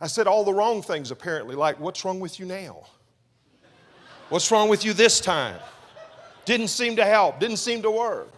I 0.01 0.07
said 0.07 0.27
all 0.27 0.43
the 0.43 0.55
wrong 0.55 0.81
things, 0.81 1.11
apparently, 1.11 1.55
like, 1.55 1.79
What's 1.79 2.05
wrong 2.05 2.19
with 2.19 2.41
you 2.41 2.47
now? 2.47 2.87
What's 4.31 4.51
wrong 4.51 4.69
with 4.69 4.85
you 4.85 4.93
this 4.93 5.21
time? 5.21 5.57
Didn't 6.45 6.69
seem 6.69 6.97
to 6.97 7.05
help, 7.05 7.41
didn't 7.41 7.59
seem 7.59 7.83
to 7.83 7.91
work. 7.91 8.33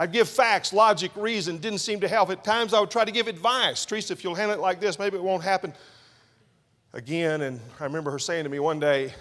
I'd 0.00 0.12
give 0.12 0.28
facts, 0.28 0.72
logic, 0.72 1.10
reason, 1.16 1.58
didn't 1.58 1.80
seem 1.80 1.98
to 2.00 2.08
help. 2.08 2.30
At 2.30 2.44
times 2.44 2.72
I 2.72 2.78
would 2.78 2.90
try 2.90 3.04
to 3.04 3.10
give 3.10 3.26
advice. 3.26 3.84
Teresa, 3.84 4.12
if 4.12 4.22
you'll 4.22 4.36
handle 4.36 4.56
it 4.56 4.60
like 4.60 4.80
this, 4.80 4.96
maybe 4.96 5.16
it 5.16 5.22
won't 5.22 5.42
happen 5.42 5.74
again. 6.92 7.42
And 7.42 7.60
I 7.80 7.84
remember 7.84 8.12
her 8.12 8.18
saying 8.20 8.44
to 8.44 8.48
me 8.48 8.60
one 8.60 8.78
day, 8.78 9.12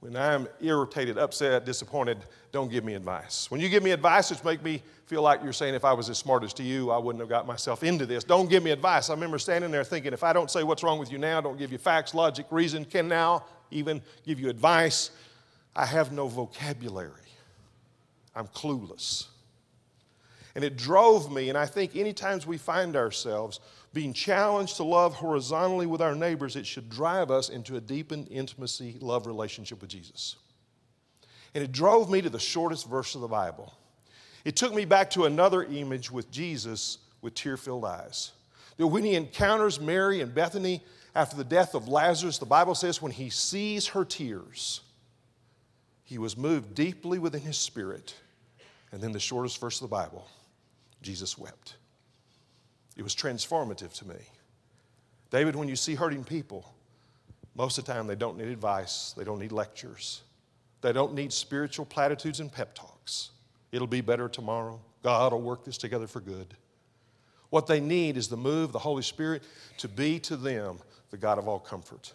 when 0.00 0.16
I'm 0.16 0.48
irritated, 0.60 1.16
upset, 1.16 1.64
disappointed, 1.64 2.18
don't 2.52 2.70
give 2.70 2.84
me 2.84 2.92
advice. 2.92 3.50
When 3.50 3.58
you 3.58 3.70
give 3.70 3.82
me 3.82 3.90
advice, 3.90 4.30
it's 4.30 4.44
make 4.44 4.62
me 4.62 4.82
feel 5.06 5.22
like 5.22 5.42
you're 5.42 5.54
saying 5.54 5.74
if 5.74 5.84
I 5.84 5.94
was 5.94 6.10
as 6.10 6.18
smart 6.18 6.44
as 6.44 6.52
to 6.54 6.62
you, 6.62 6.90
I 6.90 6.98
wouldn't 6.98 7.20
have 7.20 7.30
got 7.30 7.46
myself 7.46 7.82
into 7.82 8.04
this. 8.04 8.24
Don't 8.24 8.50
give 8.50 8.62
me 8.62 8.70
advice. 8.70 9.08
I 9.08 9.14
remember 9.14 9.38
standing 9.38 9.70
there 9.70 9.82
thinking, 9.82 10.12
if 10.12 10.22
I 10.22 10.34
don't 10.34 10.50
say 10.50 10.62
what's 10.62 10.82
wrong 10.82 10.98
with 10.98 11.10
you 11.10 11.16
now, 11.16 11.40
don't 11.40 11.58
give 11.58 11.72
you 11.72 11.78
facts, 11.78 12.14
logic, 12.14 12.46
reason, 12.50 12.84
can 12.84 13.08
now 13.08 13.46
even 13.70 14.02
give 14.26 14.38
you 14.38 14.50
advice, 14.50 15.10
I 15.74 15.86
have 15.86 16.12
no 16.12 16.28
vocabulary. 16.28 17.12
I'm 18.36 18.46
clueless. 18.48 19.26
And 20.58 20.64
it 20.64 20.76
drove 20.76 21.30
me, 21.30 21.50
and 21.50 21.56
I 21.56 21.66
think 21.66 21.94
any 21.94 22.12
times 22.12 22.44
we 22.44 22.58
find 22.58 22.96
ourselves 22.96 23.60
being 23.92 24.12
challenged 24.12 24.74
to 24.78 24.82
love 24.82 25.14
horizontally 25.14 25.86
with 25.86 26.02
our 26.02 26.16
neighbors, 26.16 26.56
it 26.56 26.66
should 26.66 26.90
drive 26.90 27.30
us 27.30 27.48
into 27.48 27.76
a 27.76 27.80
deepened 27.80 28.26
intimacy, 28.28 28.96
love 28.98 29.28
relationship 29.28 29.80
with 29.80 29.88
Jesus. 29.88 30.34
And 31.54 31.62
it 31.62 31.70
drove 31.70 32.10
me 32.10 32.22
to 32.22 32.28
the 32.28 32.40
shortest 32.40 32.88
verse 32.88 33.14
of 33.14 33.20
the 33.20 33.28
Bible. 33.28 33.72
It 34.44 34.56
took 34.56 34.74
me 34.74 34.84
back 34.84 35.10
to 35.10 35.26
another 35.26 35.62
image 35.62 36.10
with 36.10 36.28
Jesus 36.32 36.98
with 37.22 37.34
tear 37.34 37.56
filled 37.56 37.84
eyes. 37.84 38.32
That 38.78 38.88
when 38.88 39.04
he 39.04 39.14
encounters 39.14 39.78
Mary 39.78 40.22
and 40.22 40.34
Bethany 40.34 40.82
after 41.14 41.36
the 41.36 41.44
death 41.44 41.76
of 41.76 41.86
Lazarus, 41.86 42.38
the 42.38 42.46
Bible 42.46 42.74
says 42.74 43.00
when 43.00 43.12
he 43.12 43.30
sees 43.30 43.86
her 43.86 44.04
tears, 44.04 44.80
he 46.02 46.18
was 46.18 46.36
moved 46.36 46.74
deeply 46.74 47.20
within 47.20 47.42
his 47.42 47.56
spirit. 47.56 48.16
And 48.90 49.00
then 49.00 49.12
the 49.12 49.20
shortest 49.20 49.60
verse 49.60 49.76
of 49.80 49.88
the 49.88 49.94
Bible, 49.94 50.26
Jesus 51.02 51.38
wept. 51.38 51.76
It 52.96 53.02
was 53.02 53.14
transformative 53.14 53.92
to 53.98 54.08
me. 54.08 54.16
David, 55.30 55.54
when 55.56 55.68
you 55.68 55.76
see 55.76 55.94
hurting 55.94 56.24
people, 56.24 56.72
most 57.54 57.78
of 57.78 57.84
the 57.84 57.92
time 57.92 58.06
they 58.06 58.14
don't 58.14 58.38
need 58.38 58.48
advice, 58.48 59.14
they 59.16 59.24
don't 59.24 59.38
need 59.38 59.52
lectures, 59.52 60.22
they 60.80 60.92
don't 60.92 61.14
need 61.14 61.32
spiritual 61.32 61.84
platitudes 61.84 62.40
and 62.40 62.52
pep 62.52 62.74
talks. 62.74 63.30
It'll 63.72 63.86
be 63.86 64.00
better 64.00 64.28
tomorrow. 64.28 64.80
God 65.02 65.32
will 65.32 65.42
work 65.42 65.64
this 65.64 65.76
together 65.76 66.06
for 66.06 66.20
good. 66.20 66.54
What 67.50 67.66
they 67.66 67.80
need 67.80 68.16
is 68.16 68.28
the 68.28 68.36
move 68.36 68.64
of 68.64 68.72
the 68.72 68.78
Holy 68.78 69.02
Spirit 69.02 69.42
to 69.78 69.88
be 69.88 70.18
to 70.20 70.36
them 70.36 70.78
the 71.10 71.16
God 71.16 71.38
of 71.38 71.48
all 71.48 71.58
comfort. 71.58 72.12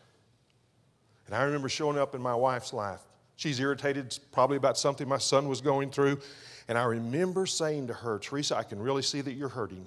And 1.25 1.35
I 1.35 1.43
remember 1.43 1.69
showing 1.69 1.97
up 1.97 2.15
in 2.15 2.21
my 2.21 2.35
wife's 2.35 2.73
life. 2.73 3.01
She's 3.43 3.59
irritated 3.59 4.17
probably 4.31 4.55
about 4.55 4.77
something 4.77 5.05
my 5.05 5.17
son 5.17 5.49
was 5.49 5.59
going 5.59 5.89
through. 5.89 6.21
And 6.69 6.77
I 6.77 6.85
remember 6.85 7.45
saying 7.45 7.87
to 7.87 7.93
her, 7.93 8.17
Teresa, 8.17 8.55
I 8.55 8.63
can 8.63 8.79
really 8.81 9.01
see 9.01 9.19
that 9.19 9.33
you're 9.33 9.49
hurting 9.49 9.85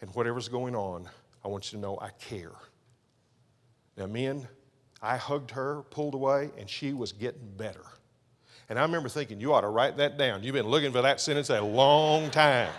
and 0.00 0.10
whatever's 0.16 0.48
going 0.48 0.74
on, 0.74 1.08
I 1.44 1.48
want 1.48 1.72
you 1.72 1.76
to 1.76 1.80
know 1.80 1.96
I 2.02 2.08
care. 2.18 2.56
Now, 3.96 4.06
men, 4.06 4.48
I 5.00 5.16
hugged 5.16 5.52
her, 5.52 5.82
pulled 5.90 6.14
away, 6.14 6.50
and 6.58 6.68
she 6.68 6.92
was 6.92 7.12
getting 7.12 7.52
better. 7.56 7.84
And 8.68 8.80
I 8.80 8.82
remember 8.82 9.08
thinking, 9.08 9.40
you 9.40 9.52
ought 9.52 9.60
to 9.60 9.68
write 9.68 9.96
that 9.98 10.18
down. 10.18 10.42
You've 10.42 10.54
been 10.54 10.66
looking 10.66 10.90
for 10.90 11.02
that 11.02 11.20
sentence 11.20 11.50
a 11.50 11.60
long 11.60 12.32
time. 12.32 12.72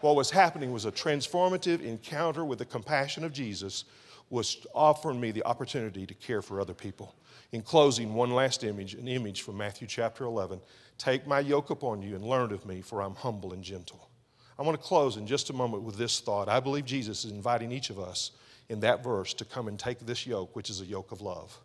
what 0.00 0.16
was 0.16 0.32
happening 0.32 0.72
was 0.72 0.84
a 0.84 0.90
transformative 0.90 1.80
encounter 1.80 2.44
with 2.44 2.58
the 2.58 2.64
compassion 2.64 3.22
of 3.22 3.32
Jesus 3.32 3.84
was 4.30 4.64
offering 4.74 5.20
me 5.20 5.32
the 5.32 5.44
opportunity 5.44 6.06
to 6.06 6.14
care 6.14 6.40
for 6.40 6.60
other 6.60 6.72
people. 6.72 7.14
In 7.52 7.62
closing, 7.62 8.14
one 8.14 8.30
last 8.30 8.62
image, 8.62 8.94
an 8.94 9.08
image 9.08 9.42
from 9.42 9.56
Matthew 9.56 9.88
chapter 9.88 10.24
11. 10.24 10.60
Take 10.98 11.26
my 11.26 11.40
yoke 11.40 11.70
upon 11.70 12.00
you 12.00 12.14
and 12.14 12.24
learn 12.24 12.52
of 12.52 12.64
me, 12.64 12.80
for 12.80 13.02
I'm 13.02 13.16
humble 13.16 13.52
and 13.52 13.62
gentle. 13.62 14.08
I 14.56 14.62
want 14.62 14.80
to 14.80 14.86
close 14.86 15.16
in 15.16 15.26
just 15.26 15.50
a 15.50 15.52
moment 15.52 15.82
with 15.82 15.96
this 15.96 16.20
thought. 16.20 16.48
I 16.48 16.60
believe 16.60 16.84
Jesus 16.84 17.24
is 17.24 17.32
inviting 17.32 17.72
each 17.72 17.90
of 17.90 17.98
us 17.98 18.30
in 18.68 18.80
that 18.80 19.02
verse 19.02 19.34
to 19.34 19.44
come 19.44 19.66
and 19.66 19.78
take 19.78 19.98
this 20.00 20.26
yoke, 20.26 20.54
which 20.54 20.70
is 20.70 20.80
a 20.80 20.86
yoke 20.86 21.10
of 21.10 21.20
love. 21.20 21.58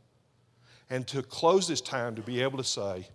And 0.90 1.08
to 1.08 1.22
close 1.22 1.68
this 1.68 1.82
time 1.82 2.16
to 2.16 2.22
be 2.22 2.42
able 2.42 2.58
to 2.58 2.64
say, 2.64 3.08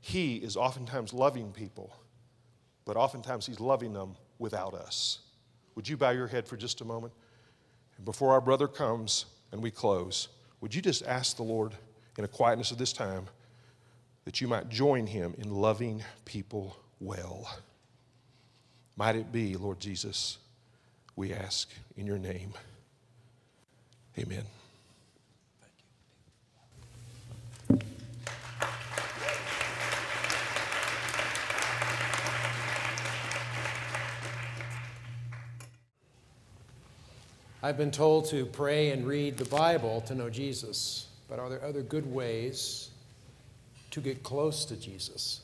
He 0.00 0.36
is 0.36 0.56
oftentimes 0.56 1.14
loving 1.14 1.52
people, 1.52 1.96
but 2.84 2.96
oftentimes 2.96 3.46
He's 3.46 3.60
loving 3.60 3.94
them 3.94 4.16
without 4.38 4.74
us. 4.74 5.20
Would 5.76 5.88
you 5.88 5.96
bow 5.96 6.10
your 6.10 6.26
head 6.26 6.46
for 6.46 6.56
just 6.56 6.82
a 6.82 6.84
moment? 6.84 7.14
Before 8.04 8.32
our 8.32 8.40
brother 8.40 8.68
comes 8.68 9.26
and 9.52 9.62
we 9.62 9.70
close, 9.70 10.28
would 10.60 10.74
you 10.74 10.82
just 10.82 11.04
ask 11.06 11.36
the 11.36 11.42
Lord 11.42 11.72
in 12.16 12.22
the 12.22 12.28
quietness 12.28 12.70
of 12.70 12.78
this 12.78 12.92
time 12.92 13.26
that 14.24 14.40
you 14.40 14.48
might 14.48 14.68
join 14.68 15.06
him 15.06 15.34
in 15.38 15.50
loving 15.50 16.02
people 16.24 16.76
well? 17.00 17.58
Might 18.96 19.16
it 19.16 19.30
be, 19.32 19.56
Lord 19.56 19.80
Jesus, 19.80 20.38
we 21.14 21.32
ask 21.32 21.68
in 21.96 22.06
your 22.06 22.18
name. 22.18 22.52
Amen. 24.18 24.44
I've 37.66 37.76
been 37.76 37.90
told 37.90 38.26
to 38.26 38.46
pray 38.46 38.90
and 38.90 39.04
read 39.04 39.38
the 39.38 39.44
Bible 39.46 40.00
to 40.02 40.14
know 40.14 40.30
Jesus, 40.30 41.08
but 41.28 41.40
are 41.40 41.48
there 41.48 41.64
other 41.64 41.82
good 41.82 42.06
ways 42.06 42.90
to 43.90 44.00
get 44.00 44.22
close 44.22 44.64
to 44.66 44.76
Jesus? 44.76 45.40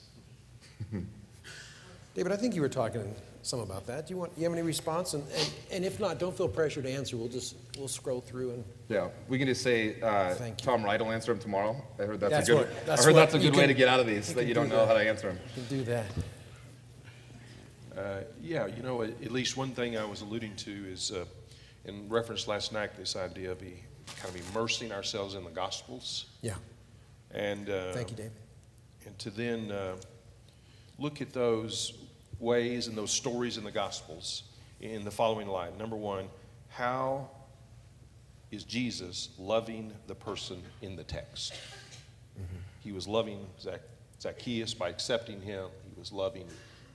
David, 2.14 2.30
I 2.30 2.36
think 2.36 2.54
you 2.54 2.60
were 2.60 2.68
talking 2.68 3.12
some 3.42 3.58
about 3.58 3.88
that. 3.88 4.06
Do 4.06 4.14
you 4.14 4.18
want? 4.20 4.36
Do 4.36 4.40
you 4.40 4.44
have 4.44 4.52
any 4.56 4.62
response? 4.62 5.14
And, 5.14 5.24
and, 5.36 5.52
and 5.72 5.84
if 5.84 5.98
not, 5.98 6.20
don't 6.20 6.36
feel 6.36 6.46
pressure 6.46 6.80
to 6.80 6.88
answer. 6.88 7.16
We'll 7.16 7.26
just 7.26 7.56
we'll 7.76 7.88
scroll 7.88 8.20
through 8.20 8.50
and 8.52 8.64
Yeah, 8.88 9.08
we 9.26 9.36
can 9.36 9.48
just 9.48 9.62
say 9.62 10.00
uh, 10.00 10.32
Thank 10.34 10.60
you. 10.60 10.64
Tom 10.64 10.84
Wright 10.84 11.00
will 11.00 11.10
answer 11.10 11.32
them 11.32 11.42
tomorrow. 11.42 11.74
I 11.98 12.04
heard 12.04 12.20
that's, 12.20 12.30
That's 12.30 12.48
a 12.48 12.52
good. 12.52 12.58
what- 12.68 12.86
that's 12.86 13.02
I 13.02 13.04
heard 13.04 13.14
what 13.14 13.18
that's 13.18 13.34
a 13.34 13.38
good 13.40 13.54
way 13.56 13.62
can- 13.62 13.68
to 13.70 13.74
get 13.74 13.88
out 13.88 13.98
of 13.98 14.06
these 14.06 14.28
you 14.28 14.34
that 14.36 14.42
you 14.42 14.54
do 14.54 14.60
don't 14.60 14.68
know 14.68 14.76
that. 14.76 14.86
how 14.86 14.94
to 14.94 15.08
answer 15.08 15.26
them. 15.26 15.40
you 15.56 15.62
can 15.66 15.78
do 15.78 15.84
that. 15.86 16.06
Uh, 17.98 18.20
yeah, 18.40 18.66
you 18.66 18.84
know, 18.84 19.02
at 19.02 19.10
at 19.24 19.32
least 19.32 19.56
one 19.56 19.72
thing 19.72 19.98
I 19.98 20.04
was 20.04 20.20
alluding 20.20 20.54
to 20.58 20.70
is, 20.70 21.10
uh, 21.10 21.24
in 21.84 22.08
reference 22.08 22.46
last 22.48 22.72
night, 22.72 22.96
this 22.96 23.16
idea 23.16 23.50
of 23.52 23.60
kind 23.60 24.34
of 24.34 24.50
immersing 24.50 24.92
ourselves 24.92 25.34
in 25.34 25.44
the 25.44 25.50
Gospels. 25.50 26.26
Yeah. 26.42 26.54
And, 27.32 27.68
uh, 27.70 27.92
Thank 27.92 28.10
you, 28.10 28.16
David. 28.16 28.32
and 29.06 29.18
to 29.18 29.30
then 29.30 29.70
uh, 29.70 29.96
look 30.98 31.20
at 31.20 31.32
those 31.32 31.94
ways 32.38 32.86
and 32.88 32.96
those 32.96 33.10
stories 33.10 33.56
in 33.56 33.64
the 33.64 33.70
Gospels 33.70 34.44
in 34.80 35.04
the 35.04 35.10
following 35.10 35.48
light. 35.48 35.78
Number 35.78 35.96
one, 35.96 36.28
how 36.68 37.28
is 38.50 38.64
Jesus 38.64 39.30
loving 39.38 39.92
the 40.06 40.14
person 40.14 40.62
in 40.82 40.96
the 40.96 41.04
text? 41.04 41.54
He 42.82 42.90
was 42.90 43.06
loving 43.06 43.46
Zac- 43.60 43.80
Zacchaeus 44.20 44.74
by 44.74 44.88
accepting 44.88 45.40
him. 45.40 45.66
He 45.84 45.98
was 45.98 46.10
loving 46.10 46.48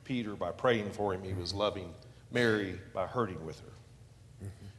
Peter 0.04 0.36
by 0.36 0.52
praying 0.52 0.92
for 0.92 1.14
him. 1.14 1.24
He 1.24 1.34
was 1.34 1.54
loving 1.54 1.94
Mary 2.30 2.78
by 2.94 3.08
hurting 3.08 3.44
with 3.46 3.58
her. 3.62 3.72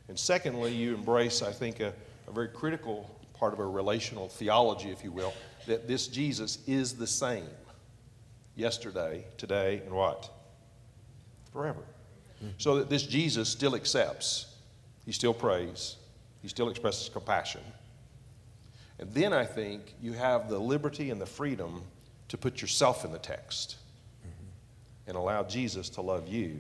And 0.09 0.19
secondly, 0.19 0.75
you 0.75 0.95
embrace, 0.95 1.43
I 1.43 1.53
think, 1.53 1.81
a, 1.81 1.93
a 2.27 2.33
very 2.33 2.49
critical 2.49 3.09
part 3.35 3.53
of 3.53 3.61
a 3.61 3.67
relational 3.67 4.29
theology, 4.29 4.91
if 4.91 5.05
you 5.05 5.13
will, 5.13 5.33
that 5.67 5.87
this 5.87 6.09
Jesus 6.09 6.59
is 6.67 6.95
the 6.95 7.07
same 7.07 7.49
yesterday, 8.57 9.25
today, 9.37 9.83
and 9.85 9.95
what? 9.95 10.31
Forever. 11.53 11.83
Hmm. 12.41 12.49
So 12.59 12.77
that 12.77 12.89
this 12.89 13.05
Jesus 13.05 13.49
still 13.49 13.75
accepts, 13.75 14.55
he 15.05 15.13
still 15.13 15.35
prays, 15.35 15.97
he 16.43 16.49
still 16.49 16.69
expresses 16.69 17.09
compassion. 17.09 17.63
And 18.99 19.13
then 19.13 19.33
I 19.33 19.45
think 19.45 19.95
you 20.03 20.13
have 20.13 20.49
the 20.49 20.59
liberty 20.59 21.11
and 21.11 21.21
the 21.21 21.27
freedom 21.27 21.83
to 22.29 22.37
put 22.37 22.61
yourself 22.61 23.05
in 23.05 23.13
the 23.13 23.19
text 23.19 23.77
mm-hmm. 24.21 25.09
and 25.09 25.17
allow 25.17 25.45
Jesus 25.45 25.89
to 25.91 26.01
love 26.01 26.29
you 26.29 26.59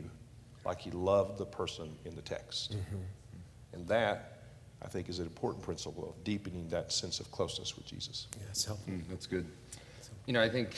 like 0.65 0.81
he 0.81 0.91
loved 0.91 1.39
the 1.39 1.47
person 1.47 1.97
in 2.05 2.15
the 2.15 2.23
text. 2.23 2.73
Mm-hmm. 2.73 2.97
And 3.79 3.87
that, 3.89 4.39
I 4.83 4.89
think, 4.89 5.09
is 5.09 5.21
an 5.21 5.27
important 5.27 5.63
principle 5.63 6.09
of 6.09 6.25
deepening 6.25 6.69
that 6.71 6.93
sense 6.93 7.21
of 7.21 7.31
closeness 7.31 7.77
with 7.77 7.87
Jesus. 7.87 8.27
Yeah, 8.37 8.47
it's 8.51 8.65
helpful. 8.65 8.93
Mm, 8.93 9.03
that's 9.09 9.27
good. 9.27 9.47
You 10.27 10.33
know, 10.33 10.43
I 10.43 10.49
think 10.49 10.71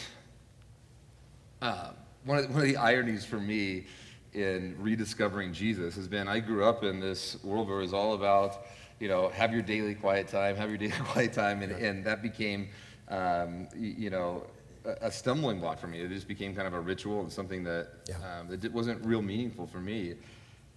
uh, 1.62 1.90
one, 2.24 2.38
of, 2.38 2.50
one 2.50 2.60
of 2.62 2.68
the 2.68 2.76
ironies 2.76 3.24
for 3.24 3.40
me 3.40 3.86
in 4.34 4.76
rediscovering 4.78 5.52
Jesus 5.54 5.96
has 5.96 6.06
been 6.06 6.28
I 6.28 6.38
grew 6.40 6.62
up 6.64 6.84
in 6.84 7.00
this 7.00 7.42
world 7.42 7.68
where 7.68 7.78
it 7.78 7.82
was 7.82 7.94
all 7.94 8.12
about, 8.14 8.66
you 9.00 9.08
know, 9.08 9.30
have 9.30 9.50
your 9.52 9.62
daily 9.62 9.94
quiet 9.94 10.28
time, 10.28 10.56
have 10.56 10.68
your 10.68 10.78
daily 10.78 10.92
quiet 11.04 11.32
time, 11.32 11.62
and, 11.62 11.72
and 11.72 12.04
that 12.04 12.20
became, 12.22 12.68
um, 13.08 13.66
you 13.74 14.10
know, 14.10 14.44
a, 14.84 15.06
a 15.06 15.10
stumbling 15.10 15.58
block 15.58 15.78
for 15.80 15.86
me. 15.86 16.00
It 16.00 16.10
just 16.10 16.28
became 16.28 16.54
kind 16.54 16.68
of 16.68 16.74
a 16.74 16.80
ritual 16.80 17.20
and 17.20 17.32
something 17.32 17.64
that, 17.64 17.88
Yeah. 18.10 18.40
um, 18.40 18.48
that 18.60 18.70
wasn't 18.74 19.04
real 19.06 19.22
meaningful 19.22 19.66
for 19.66 19.78
me. 19.80 20.16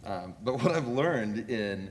Um, 0.05 0.35
but 0.43 0.61
what 0.61 0.73
I've 0.73 0.87
learned 0.87 1.49
in 1.49 1.89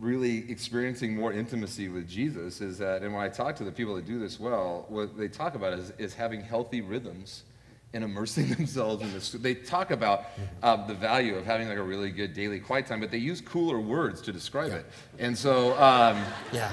really 0.00 0.50
experiencing 0.50 1.14
more 1.14 1.32
intimacy 1.32 1.88
with 1.88 2.08
Jesus 2.08 2.60
is 2.60 2.78
that, 2.78 3.02
and 3.02 3.12
when 3.12 3.22
I 3.22 3.28
talk 3.28 3.56
to 3.56 3.64
the 3.64 3.70
people 3.72 3.94
that 3.96 4.06
do 4.06 4.18
this 4.18 4.40
well, 4.40 4.86
what 4.88 5.16
they 5.16 5.28
talk 5.28 5.54
about 5.54 5.78
is, 5.78 5.92
is 5.98 6.14
having 6.14 6.40
healthy 6.40 6.80
rhythms 6.80 7.44
and 7.92 8.02
immersing 8.02 8.50
themselves 8.54 9.02
in 9.02 9.12
this. 9.12 9.30
They 9.32 9.54
talk 9.54 9.90
about 9.90 10.24
uh, 10.62 10.86
the 10.86 10.94
value 10.94 11.36
of 11.36 11.44
having 11.44 11.68
like 11.68 11.78
a 11.78 11.82
really 11.82 12.10
good 12.10 12.34
daily 12.34 12.60
quiet 12.60 12.86
time, 12.86 13.00
but 13.00 13.10
they 13.10 13.18
use 13.18 13.40
cooler 13.40 13.80
words 13.80 14.20
to 14.22 14.32
describe 14.32 14.72
it. 14.72 14.86
And 15.18 15.36
so, 15.36 15.72
um, 15.72 16.24
Yeah. 16.52 16.72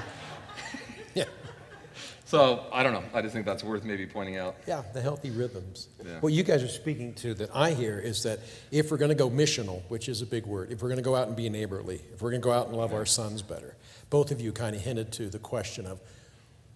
So 2.28 2.66
I 2.70 2.82
don't 2.82 2.92
know. 2.92 3.02
I 3.14 3.22
just 3.22 3.32
think 3.32 3.46
that's 3.46 3.64
worth 3.64 3.84
maybe 3.84 4.06
pointing 4.06 4.36
out. 4.36 4.56
Yeah, 4.66 4.82
the 4.92 5.00
healthy 5.00 5.30
rhythms. 5.30 5.88
Yeah. 6.04 6.20
What 6.20 6.34
you 6.34 6.42
guys 6.42 6.62
are 6.62 6.68
speaking 6.68 7.14
to 7.14 7.32
that 7.34 7.48
I 7.54 7.72
hear 7.72 7.98
is 7.98 8.22
that 8.24 8.40
if 8.70 8.90
we're 8.90 8.98
going 8.98 9.08
to 9.08 9.14
go 9.14 9.30
missional, 9.30 9.80
which 9.88 10.10
is 10.10 10.20
a 10.20 10.26
big 10.26 10.44
word, 10.44 10.70
if 10.70 10.82
we're 10.82 10.88
going 10.88 10.98
to 10.98 11.02
go 11.02 11.16
out 11.16 11.28
and 11.28 11.34
be 11.34 11.48
neighborly, 11.48 12.02
if 12.12 12.20
we're 12.20 12.30
going 12.30 12.42
to 12.42 12.44
go 12.44 12.52
out 12.52 12.68
and 12.68 12.76
love 12.76 12.92
our 12.92 13.06
sons 13.06 13.40
better, 13.40 13.76
both 14.10 14.30
of 14.30 14.42
you 14.42 14.52
kind 14.52 14.76
of 14.76 14.82
hinted 14.82 15.10
to 15.12 15.30
the 15.30 15.38
question 15.38 15.86
of, 15.86 16.00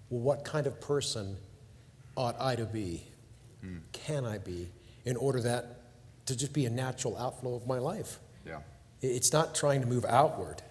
well, 0.09 0.21
what 0.21 0.45
kind 0.45 0.67
of 0.67 0.81
person 0.81 1.37
ought 2.17 2.41
I 2.41 2.57
to 2.57 2.65
be? 2.65 3.05
Hmm. 3.61 3.79
Can 3.93 4.25
I 4.25 4.39
be 4.39 4.71
in 5.05 5.17
order 5.17 5.41
that 5.41 5.81
to 6.27 6.37
just 6.37 6.55
be 6.55 6.65
a 6.65 6.71
natural 6.71 7.15
outflow 7.19 7.57
of 7.57 7.67
my 7.67 7.79
life? 7.79 8.21
Yeah. 8.47 8.61
It's 9.03 9.35
not 9.35 9.55
trying 9.55 9.83
to 9.83 9.87
move 9.87 10.07
outward. 10.07 10.63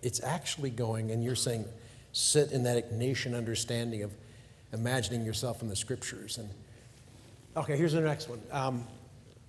It's 0.00 0.22
actually 0.22 0.70
going, 0.70 1.10
and 1.10 1.22
you're 1.22 1.34
saying, 1.34 1.66
sit 2.12 2.52
in 2.52 2.62
that 2.62 2.90
Ignatian 2.90 3.36
understanding 3.36 4.02
of 4.02 4.12
imagining 4.72 5.24
yourself 5.24 5.62
in 5.62 5.68
the 5.68 5.76
scriptures. 5.76 6.38
And 6.38 6.48
okay, 7.56 7.76
here's 7.76 7.92
the 7.92 8.00
next 8.00 8.28
one. 8.28 8.40
Um, 8.52 8.86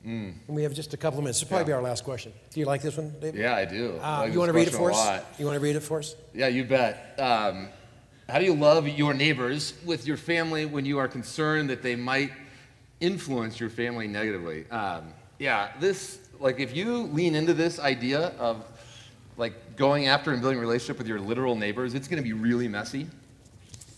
And 0.03 0.39
we 0.47 0.63
have 0.63 0.73
just 0.73 0.93
a 0.95 0.97
couple 0.97 1.19
of 1.19 1.23
minutes. 1.23 1.39
This 1.39 1.47
will 1.47 1.57
probably 1.57 1.69
be 1.69 1.73
our 1.73 1.81
last 1.81 2.03
question. 2.03 2.33
Do 2.51 2.59
you 2.59 2.65
like 2.65 2.81
this 2.81 2.97
one, 2.97 3.13
David? 3.21 3.39
Yeah, 3.39 3.55
I 3.55 3.65
do. 3.65 3.99
I 4.01 4.17
Uh, 4.17 4.19
like 4.21 4.33
you 4.33 4.39
want 4.39 4.49
to 4.49 4.53
read 4.53 4.67
it 4.67 4.73
for 4.73 4.91
us? 4.91 5.23
You 5.37 5.45
want 5.45 5.55
to 5.55 5.59
read 5.59 5.75
it 5.75 5.81
for 5.81 5.99
us? 5.99 6.15
Yeah, 6.33 6.47
you 6.47 6.63
bet. 6.63 7.19
Um, 7.19 7.69
how 8.27 8.39
do 8.39 8.45
you 8.45 8.55
love 8.55 8.87
your 8.87 9.13
neighbors 9.13 9.73
with 9.85 10.07
your 10.07 10.17
family 10.17 10.65
when 10.65 10.85
you 10.85 10.97
are 10.97 11.07
concerned 11.07 11.69
that 11.69 11.83
they 11.83 11.95
might 11.95 12.31
influence 12.99 13.59
your 13.59 13.69
family 13.69 14.07
negatively? 14.07 14.67
Um, 14.71 15.13
yeah, 15.37 15.69
this, 15.79 16.17
like, 16.39 16.59
if 16.59 16.75
you 16.75 17.03
lean 17.03 17.35
into 17.35 17.53
this 17.53 17.77
idea 17.79 18.33
of, 18.39 18.65
like, 19.37 19.75
going 19.75 20.07
after 20.07 20.31
and 20.31 20.41
building 20.41 20.57
a 20.57 20.61
relationship 20.61 20.97
with 20.97 21.07
your 21.07 21.19
literal 21.19 21.55
neighbors, 21.55 21.93
it's 21.93 22.07
going 22.07 22.23
to 22.23 22.27
be 22.27 22.33
really 22.33 22.67
messy. 22.67 23.07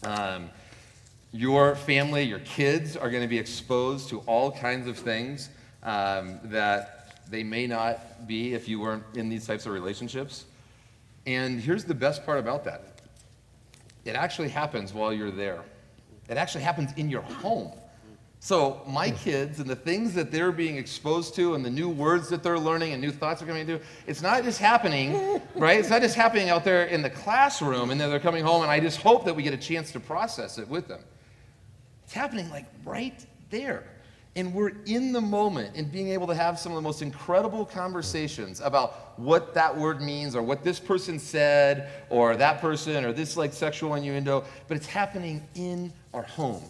Um, 0.03 0.49
your 1.33 1.75
family, 1.75 2.21
your 2.21 2.39
kids 2.39 2.95
are 2.95 3.09
going 3.09 3.23
to 3.23 3.27
be 3.27 3.39
exposed 3.39 4.07
to 4.09 4.19
all 4.19 4.51
kinds 4.51 4.87
of 4.87 4.97
things 4.97 5.49
um, 5.81 6.39
that 6.45 7.17
they 7.29 7.43
may 7.43 7.65
not 7.65 8.27
be 8.27 8.53
if 8.53 8.69
you 8.69 8.79
weren't 8.79 9.03
in 9.15 9.29
these 9.29 9.45
types 9.45 9.65
of 9.65 9.73
relationships. 9.73 10.45
And 11.25 11.59
here's 11.59 11.85
the 11.85 11.95
best 11.95 12.25
part 12.25 12.39
about 12.39 12.63
that 12.65 13.01
it 14.05 14.15
actually 14.15 14.49
happens 14.49 14.93
while 14.93 15.11
you're 15.11 15.31
there, 15.31 15.61
it 16.29 16.37
actually 16.37 16.63
happens 16.63 16.91
in 16.97 17.09
your 17.09 17.21
home. 17.21 17.71
So, 18.39 18.81
my 18.85 19.09
kids 19.09 19.61
and 19.61 19.69
the 19.69 19.75
things 19.75 20.13
that 20.15 20.29
they're 20.29 20.51
being 20.51 20.75
exposed 20.75 21.33
to 21.35 21.55
and 21.55 21.63
the 21.63 21.69
new 21.69 21.87
words 21.87 22.27
that 22.27 22.43
they're 22.43 22.59
learning 22.59 22.91
and 22.91 23.01
new 23.01 23.09
thoughts 23.09 23.39
they're 23.39 23.47
coming 23.47 23.61
into, 23.61 23.81
it's 24.05 24.21
not 24.21 24.43
just 24.43 24.59
happening, 24.59 25.39
right? 25.55 25.79
It's 25.79 25.89
not 25.89 26.01
just 26.01 26.15
happening 26.15 26.49
out 26.49 26.65
there 26.65 26.83
in 26.87 27.01
the 27.01 27.09
classroom 27.09 27.89
and 27.89 28.01
then 28.01 28.09
they're 28.09 28.19
coming 28.19 28.43
home, 28.43 28.61
and 28.61 28.69
I 28.69 28.81
just 28.81 29.01
hope 29.01 29.23
that 29.23 29.33
we 29.33 29.43
get 29.43 29.53
a 29.53 29.57
chance 29.57 29.93
to 29.93 29.99
process 30.01 30.57
it 30.57 30.67
with 30.67 30.89
them. 30.89 30.99
It's 32.03 32.13
happening 32.13 32.49
like 32.49 32.65
right 32.85 33.25
there. 33.49 33.83
And 34.35 34.51
we're 34.53 34.71
in 34.85 35.11
the 35.11 35.21
moment 35.21 35.75
and 35.75 35.91
being 35.91 36.09
able 36.09 36.25
to 36.27 36.33
have 36.33 36.57
some 36.57 36.71
of 36.71 36.75
the 36.75 36.81
most 36.81 37.03
incredible 37.03 37.65
conversations 37.65 38.61
about 38.61 39.19
what 39.19 39.53
that 39.53 39.77
word 39.77 40.01
means 40.01 40.35
or 40.35 40.41
what 40.41 40.63
this 40.63 40.79
person 40.79 41.19
said 41.19 41.91
or 42.09 42.35
that 42.37 42.59
person 42.59 43.05
or 43.05 43.13
this 43.13 43.37
like 43.37 43.53
sexual 43.53 43.93
innuendo, 43.93 44.43
but 44.67 44.75
it's 44.75 44.87
happening 44.87 45.47
in 45.53 45.93
our 46.15 46.23
home. 46.23 46.63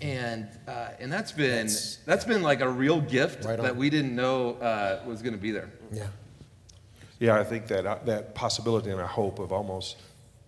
And, 0.00 0.48
uh, 0.66 0.88
and 0.98 1.12
that's 1.12 1.32
been 1.32 1.66
That's- 1.66 1.98
that's 2.06 2.24
been 2.24 2.42
like 2.42 2.60
a 2.60 2.68
real 2.68 3.00
gift 3.00 3.44
Right 3.44 3.60
that 3.60 3.76
we 3.76 3.90
didn't 3.90 4.16
know 4.16 4.54
uh, 4.54 5.02
was 5.06 5.20
going 5.22 5.34
to 5.34 5.40
be 5.40 5.50
there. 5.50 5.68
Yeah. 5.92 6.06
Yeah, 7.20 7.38
I 7.38 7.44
think 7.44 7.68
that, 7.68 7.86
uh, 7.86 7.98
that 8.06 8.34
possibility 8.34 8.90
and 8.90 9.00
I 9.00 9.06
hope 9.06 9.38
of 9.38 9.52
almost 9.52 9.98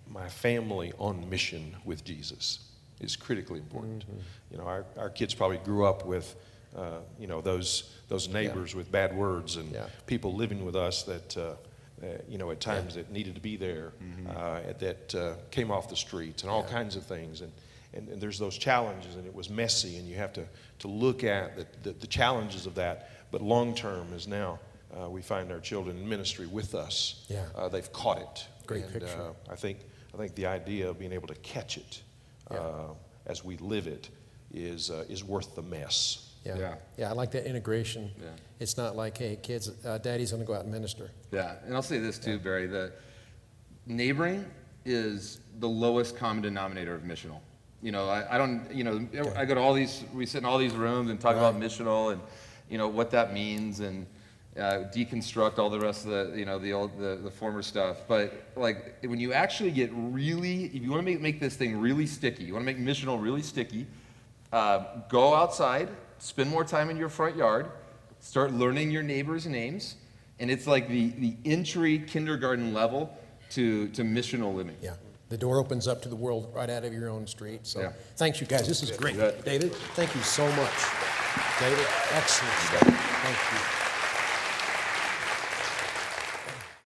my 0.09 0.29
family 0.29 0.93
on 0.99 1.29
mission 1.29 1.77
with 1.85 2.05
Jesus 2.05 2.61
is 3.05 3.17
critically 3.17 3.59
important. 3.59 4.05
You 4.51 4.59
know, 4.59 4.65
our, 4.65 4.85
our 4.99 5.11
kids 5.11 5.35
probably 5.35 5.59
grew 5.59 5.85
up 5.85 6.05
with, 6.07 6.35
uh, 6.77 6.99
you 7.19 7.27
know, 7.27 7.41
those, 7.41 7.95
those 8.09 8.29
neighbors 8.29 8.75
with 8.75 8.91
bad 8.91 9.17
words 9.17 9.57
and 9.57 9.71
Yeah. 9.73 9.87
people 10.07 10.35
living 10.35 10.65
with 10.65 10.77
us 10.77 11.03
that 11.05 11.37
uh, 11.37 11.55
uh, 12.03 12.07
you 12.29 12.39
know, 12.39 12.51
at 12.51 12.61
times 12.61 12.97
that 12.97 13.11
needed 13.11 13.35
to 13.35 13.41
be 13.41 13.57
there, 13.57 13.93
uh, 14.37 14.61
that 14.79 15.15
uh, 15.15 15.35
came 15.51 15.71
off 15.71 15.89
the 15.89 15.97
streets, 15.97 16.43
and 16.43 16.51
all 16.51 16.65
kinds 16.65 16.97
of 16.97 17.07
things. 17.07 17.41
And, 17.41 17.53
and, 17.95 18.09
and 18.09 18.21
there's 18.21 18.39
those 18.39 18.59
challenges, 18.59 19.15
and 19.17 19.27
it 19.27 19.35
was 19.35 19.49
messy, 19.49 19.97
and 19.97 20.09
you 20.09 20.17
have 20.17 20.33
to, 20.33 20.45
to 20.81 20.89
look 20.89 21.25
at 21.25 21.57
the, 21.57 21.67
the, 21.83 21.93
the 22.01 22.07
challenges 22.07 22.67
of 22.67 22.75
that. 22.75 23.11
But 23.31 23.43
long 23.43 23.75
term 23.75 24.13
is 24.13 24.27
now 24.27 24.59
uh, 25.01 25.09
we 25.09 25.23
find 25.23 25.51
our 25.53 25.61
children 25.61 25.97
in 25.97 26.09
ministry 26.09 26.47
with 26.47 26.75
us. 26.75 27.25
Yeah. 27.29 27.45
Uh, 27.55 27.69
they've 27.69 27.93
caught 27.93 28.19
it. 28.19 28.47
Great 28.67 28.85
and, 28.85 28.93
picture. 28.93 29.21
Uh, 29.21 29.53
I 29.53 29.57
think 29.57 29.79
I 30.13 30.17
think 30.17 30.35
the 30.35 30.47
idea 30.47 30.89
of 30.89 30.99
being 30.99 31.13
able 31.13 31.29
to 31.29 31.35
catch 31.37 31.77
it 31.77 32.03
uh, 32.51 32.93
as 33.27 33.45
we 33.45 33.57
live 33.59 33.87
it 33.87 34.11
is 34.53 34.91
uh, 34.91 35.05
is 35.09 35.25
worth 35.25 35.55
the 35.55 35.63
mess. 35.63 36.31
Yeah. 36.45 36.59
Yeah. 36.59 36.75
Yeah, 36.99 37.11
I 37.11 37.13
like 37.13 37.31
that 37.33 37.47
integration. 37.47 38.11
Yeah. 38.21 38.29
It's 38.61 38.77
not 38.77 38.97
like, 38.97 39.17
hey, 39.17 39.39
kids, 39.43 39.71
uh, 39.85 39.99
daddy's 39.99 40.31
going 40.31 40.43
to 40.43 40.47
go 40.47 40.55
out 40.55 40.65
and 40.65 40.73
minister. 40.73 41.11
Yeah, 41.33 41.55
and 41.65 41.75
I'll 41.75 41.83
say 41.83 41.99
this 41.99 42.19
too, 42.19 42.39
Barry. 42.39 42.67
The 42.67 42.93
neighboring 43.87 44.45
is 44.85 45.41
the 45.59 45.69
lowest 45.69 46.17
common 46.17 46.43
denominator 46.43 46.95
of 46.95 47.03
missional. 47.03 47.41
You 47.83 47.93
know, 47.93 48.09
I, 48.09 48.35
I 48.35 48.39
don't. 48.39 48.71
You 48.73 48.85
know, 48.85 49.09
I 49.37 49.45
go 49.45 49.55
to 49.55 49.61
all 49.61 49.75
these. 49.75 50.05
We 50.15 50.27
sit 50.27 50.39
in 50.39 50.45
all 50.45 50.59
these 50.59 50.75
rooms 50.75 51.11
and 51.11 51.21
talk 51.21 51.37
about 51.37 51.59
missional 51.59 52.13
and 52.13 52.21
you 52.69 52.79
know 52.79 52.89
what 52.89 53.11
that 53.11 53.33
means 53.33 53.81
and 53.81 54.07
uh, 54.59 54.85
deconstruct 54.95 55.59
all 55.59 55.69
the 55.71 55.81
rest 55.81 56.05
of 56.05 56.11
the 56.11 56.39
you 56.39 56.45
know 56.45 56.59
the 56.59 56.73
old 56.73 56.97
the, 56.99 57.17
the 57.23 57.31
former 57.31 57.63
stuff. 57.63 57.99
But 58.07 58.51
like 58.57 59.03
when 59.05 59.19
you 59.19 59.33
actually 59.33 59.71
get 59.73 59.91
really, 59.93 60.67
if 60.67 60.83
you 60.83 60.91
want 60.91 61.01
to 61.01 61.11
make 61.11 61.21
make 61.21 61.41
this 61.41 61.57
thing 61.57 61.81
really 61.81 62.07
sticky, 62.07 62.45
you 62.45 62.53
want 62.55 62.67
to 62.67 62.73
make 62.73 62.79
missional 62.79 63.21
really 63.21 63.43
sticky. 63.43 63.87
Uh, 64.53 64.85
go 65.09 65.35
outside, 65.35 65.89
spend 66.19 66.49
more 66.49 66.65
time 66.65 66.89
in 66.89 66.97
your 66.97 67.09
front 67.09 67.37
yard, 67.37 67.67
start 68.21 68.53
learning 68.53 68.91
your 68.91 69.03
neighbors' 69.03 69.47
names, 69.47 69.97
and 70.39 70.49
it's 70.49 70.67
like 70.67 70.89
the, 70.89 71.09
the 71.19 71.37
entry 71.45 71.99
kindergarten 71.99 72.73
level 72.73 73.13
to, 73.51 73.89
to 73.89 74.03
missional 74.03 74.55
living. 74.55 74.77
Yeah. 74.81 74.95
The 75.29 75.39
door 75.39 75.59
opens 75.59 75.89
up 75.89 76.03
to 76.03 76.09
the 76.09 76.17
world 76.17 76.53
right 76.55 76.71
out 76.71 76.85
of 76.85 76.93
your 76.93 77.09
own 77.09 77.27
street. 77.27 77.67
So 77.67 77.81
Yeah. 77.81 77.93
thanks, 78.17 78.41
you 78.41 78.47
guys. 78.47 78.69
This 78.69 78.83
is 78.83 78.93
great. 78.93 79.17
David, 79.45 79.73
thank 79.95 80.15
you 80.15 80.23
so 80.23 80.47
much. 80.53 80.73
David, 81.59 81.87
excellent 82.13 82.55
stuff. 82.55 82.83
Thank 82.83 83.79
you. 83.81 83.84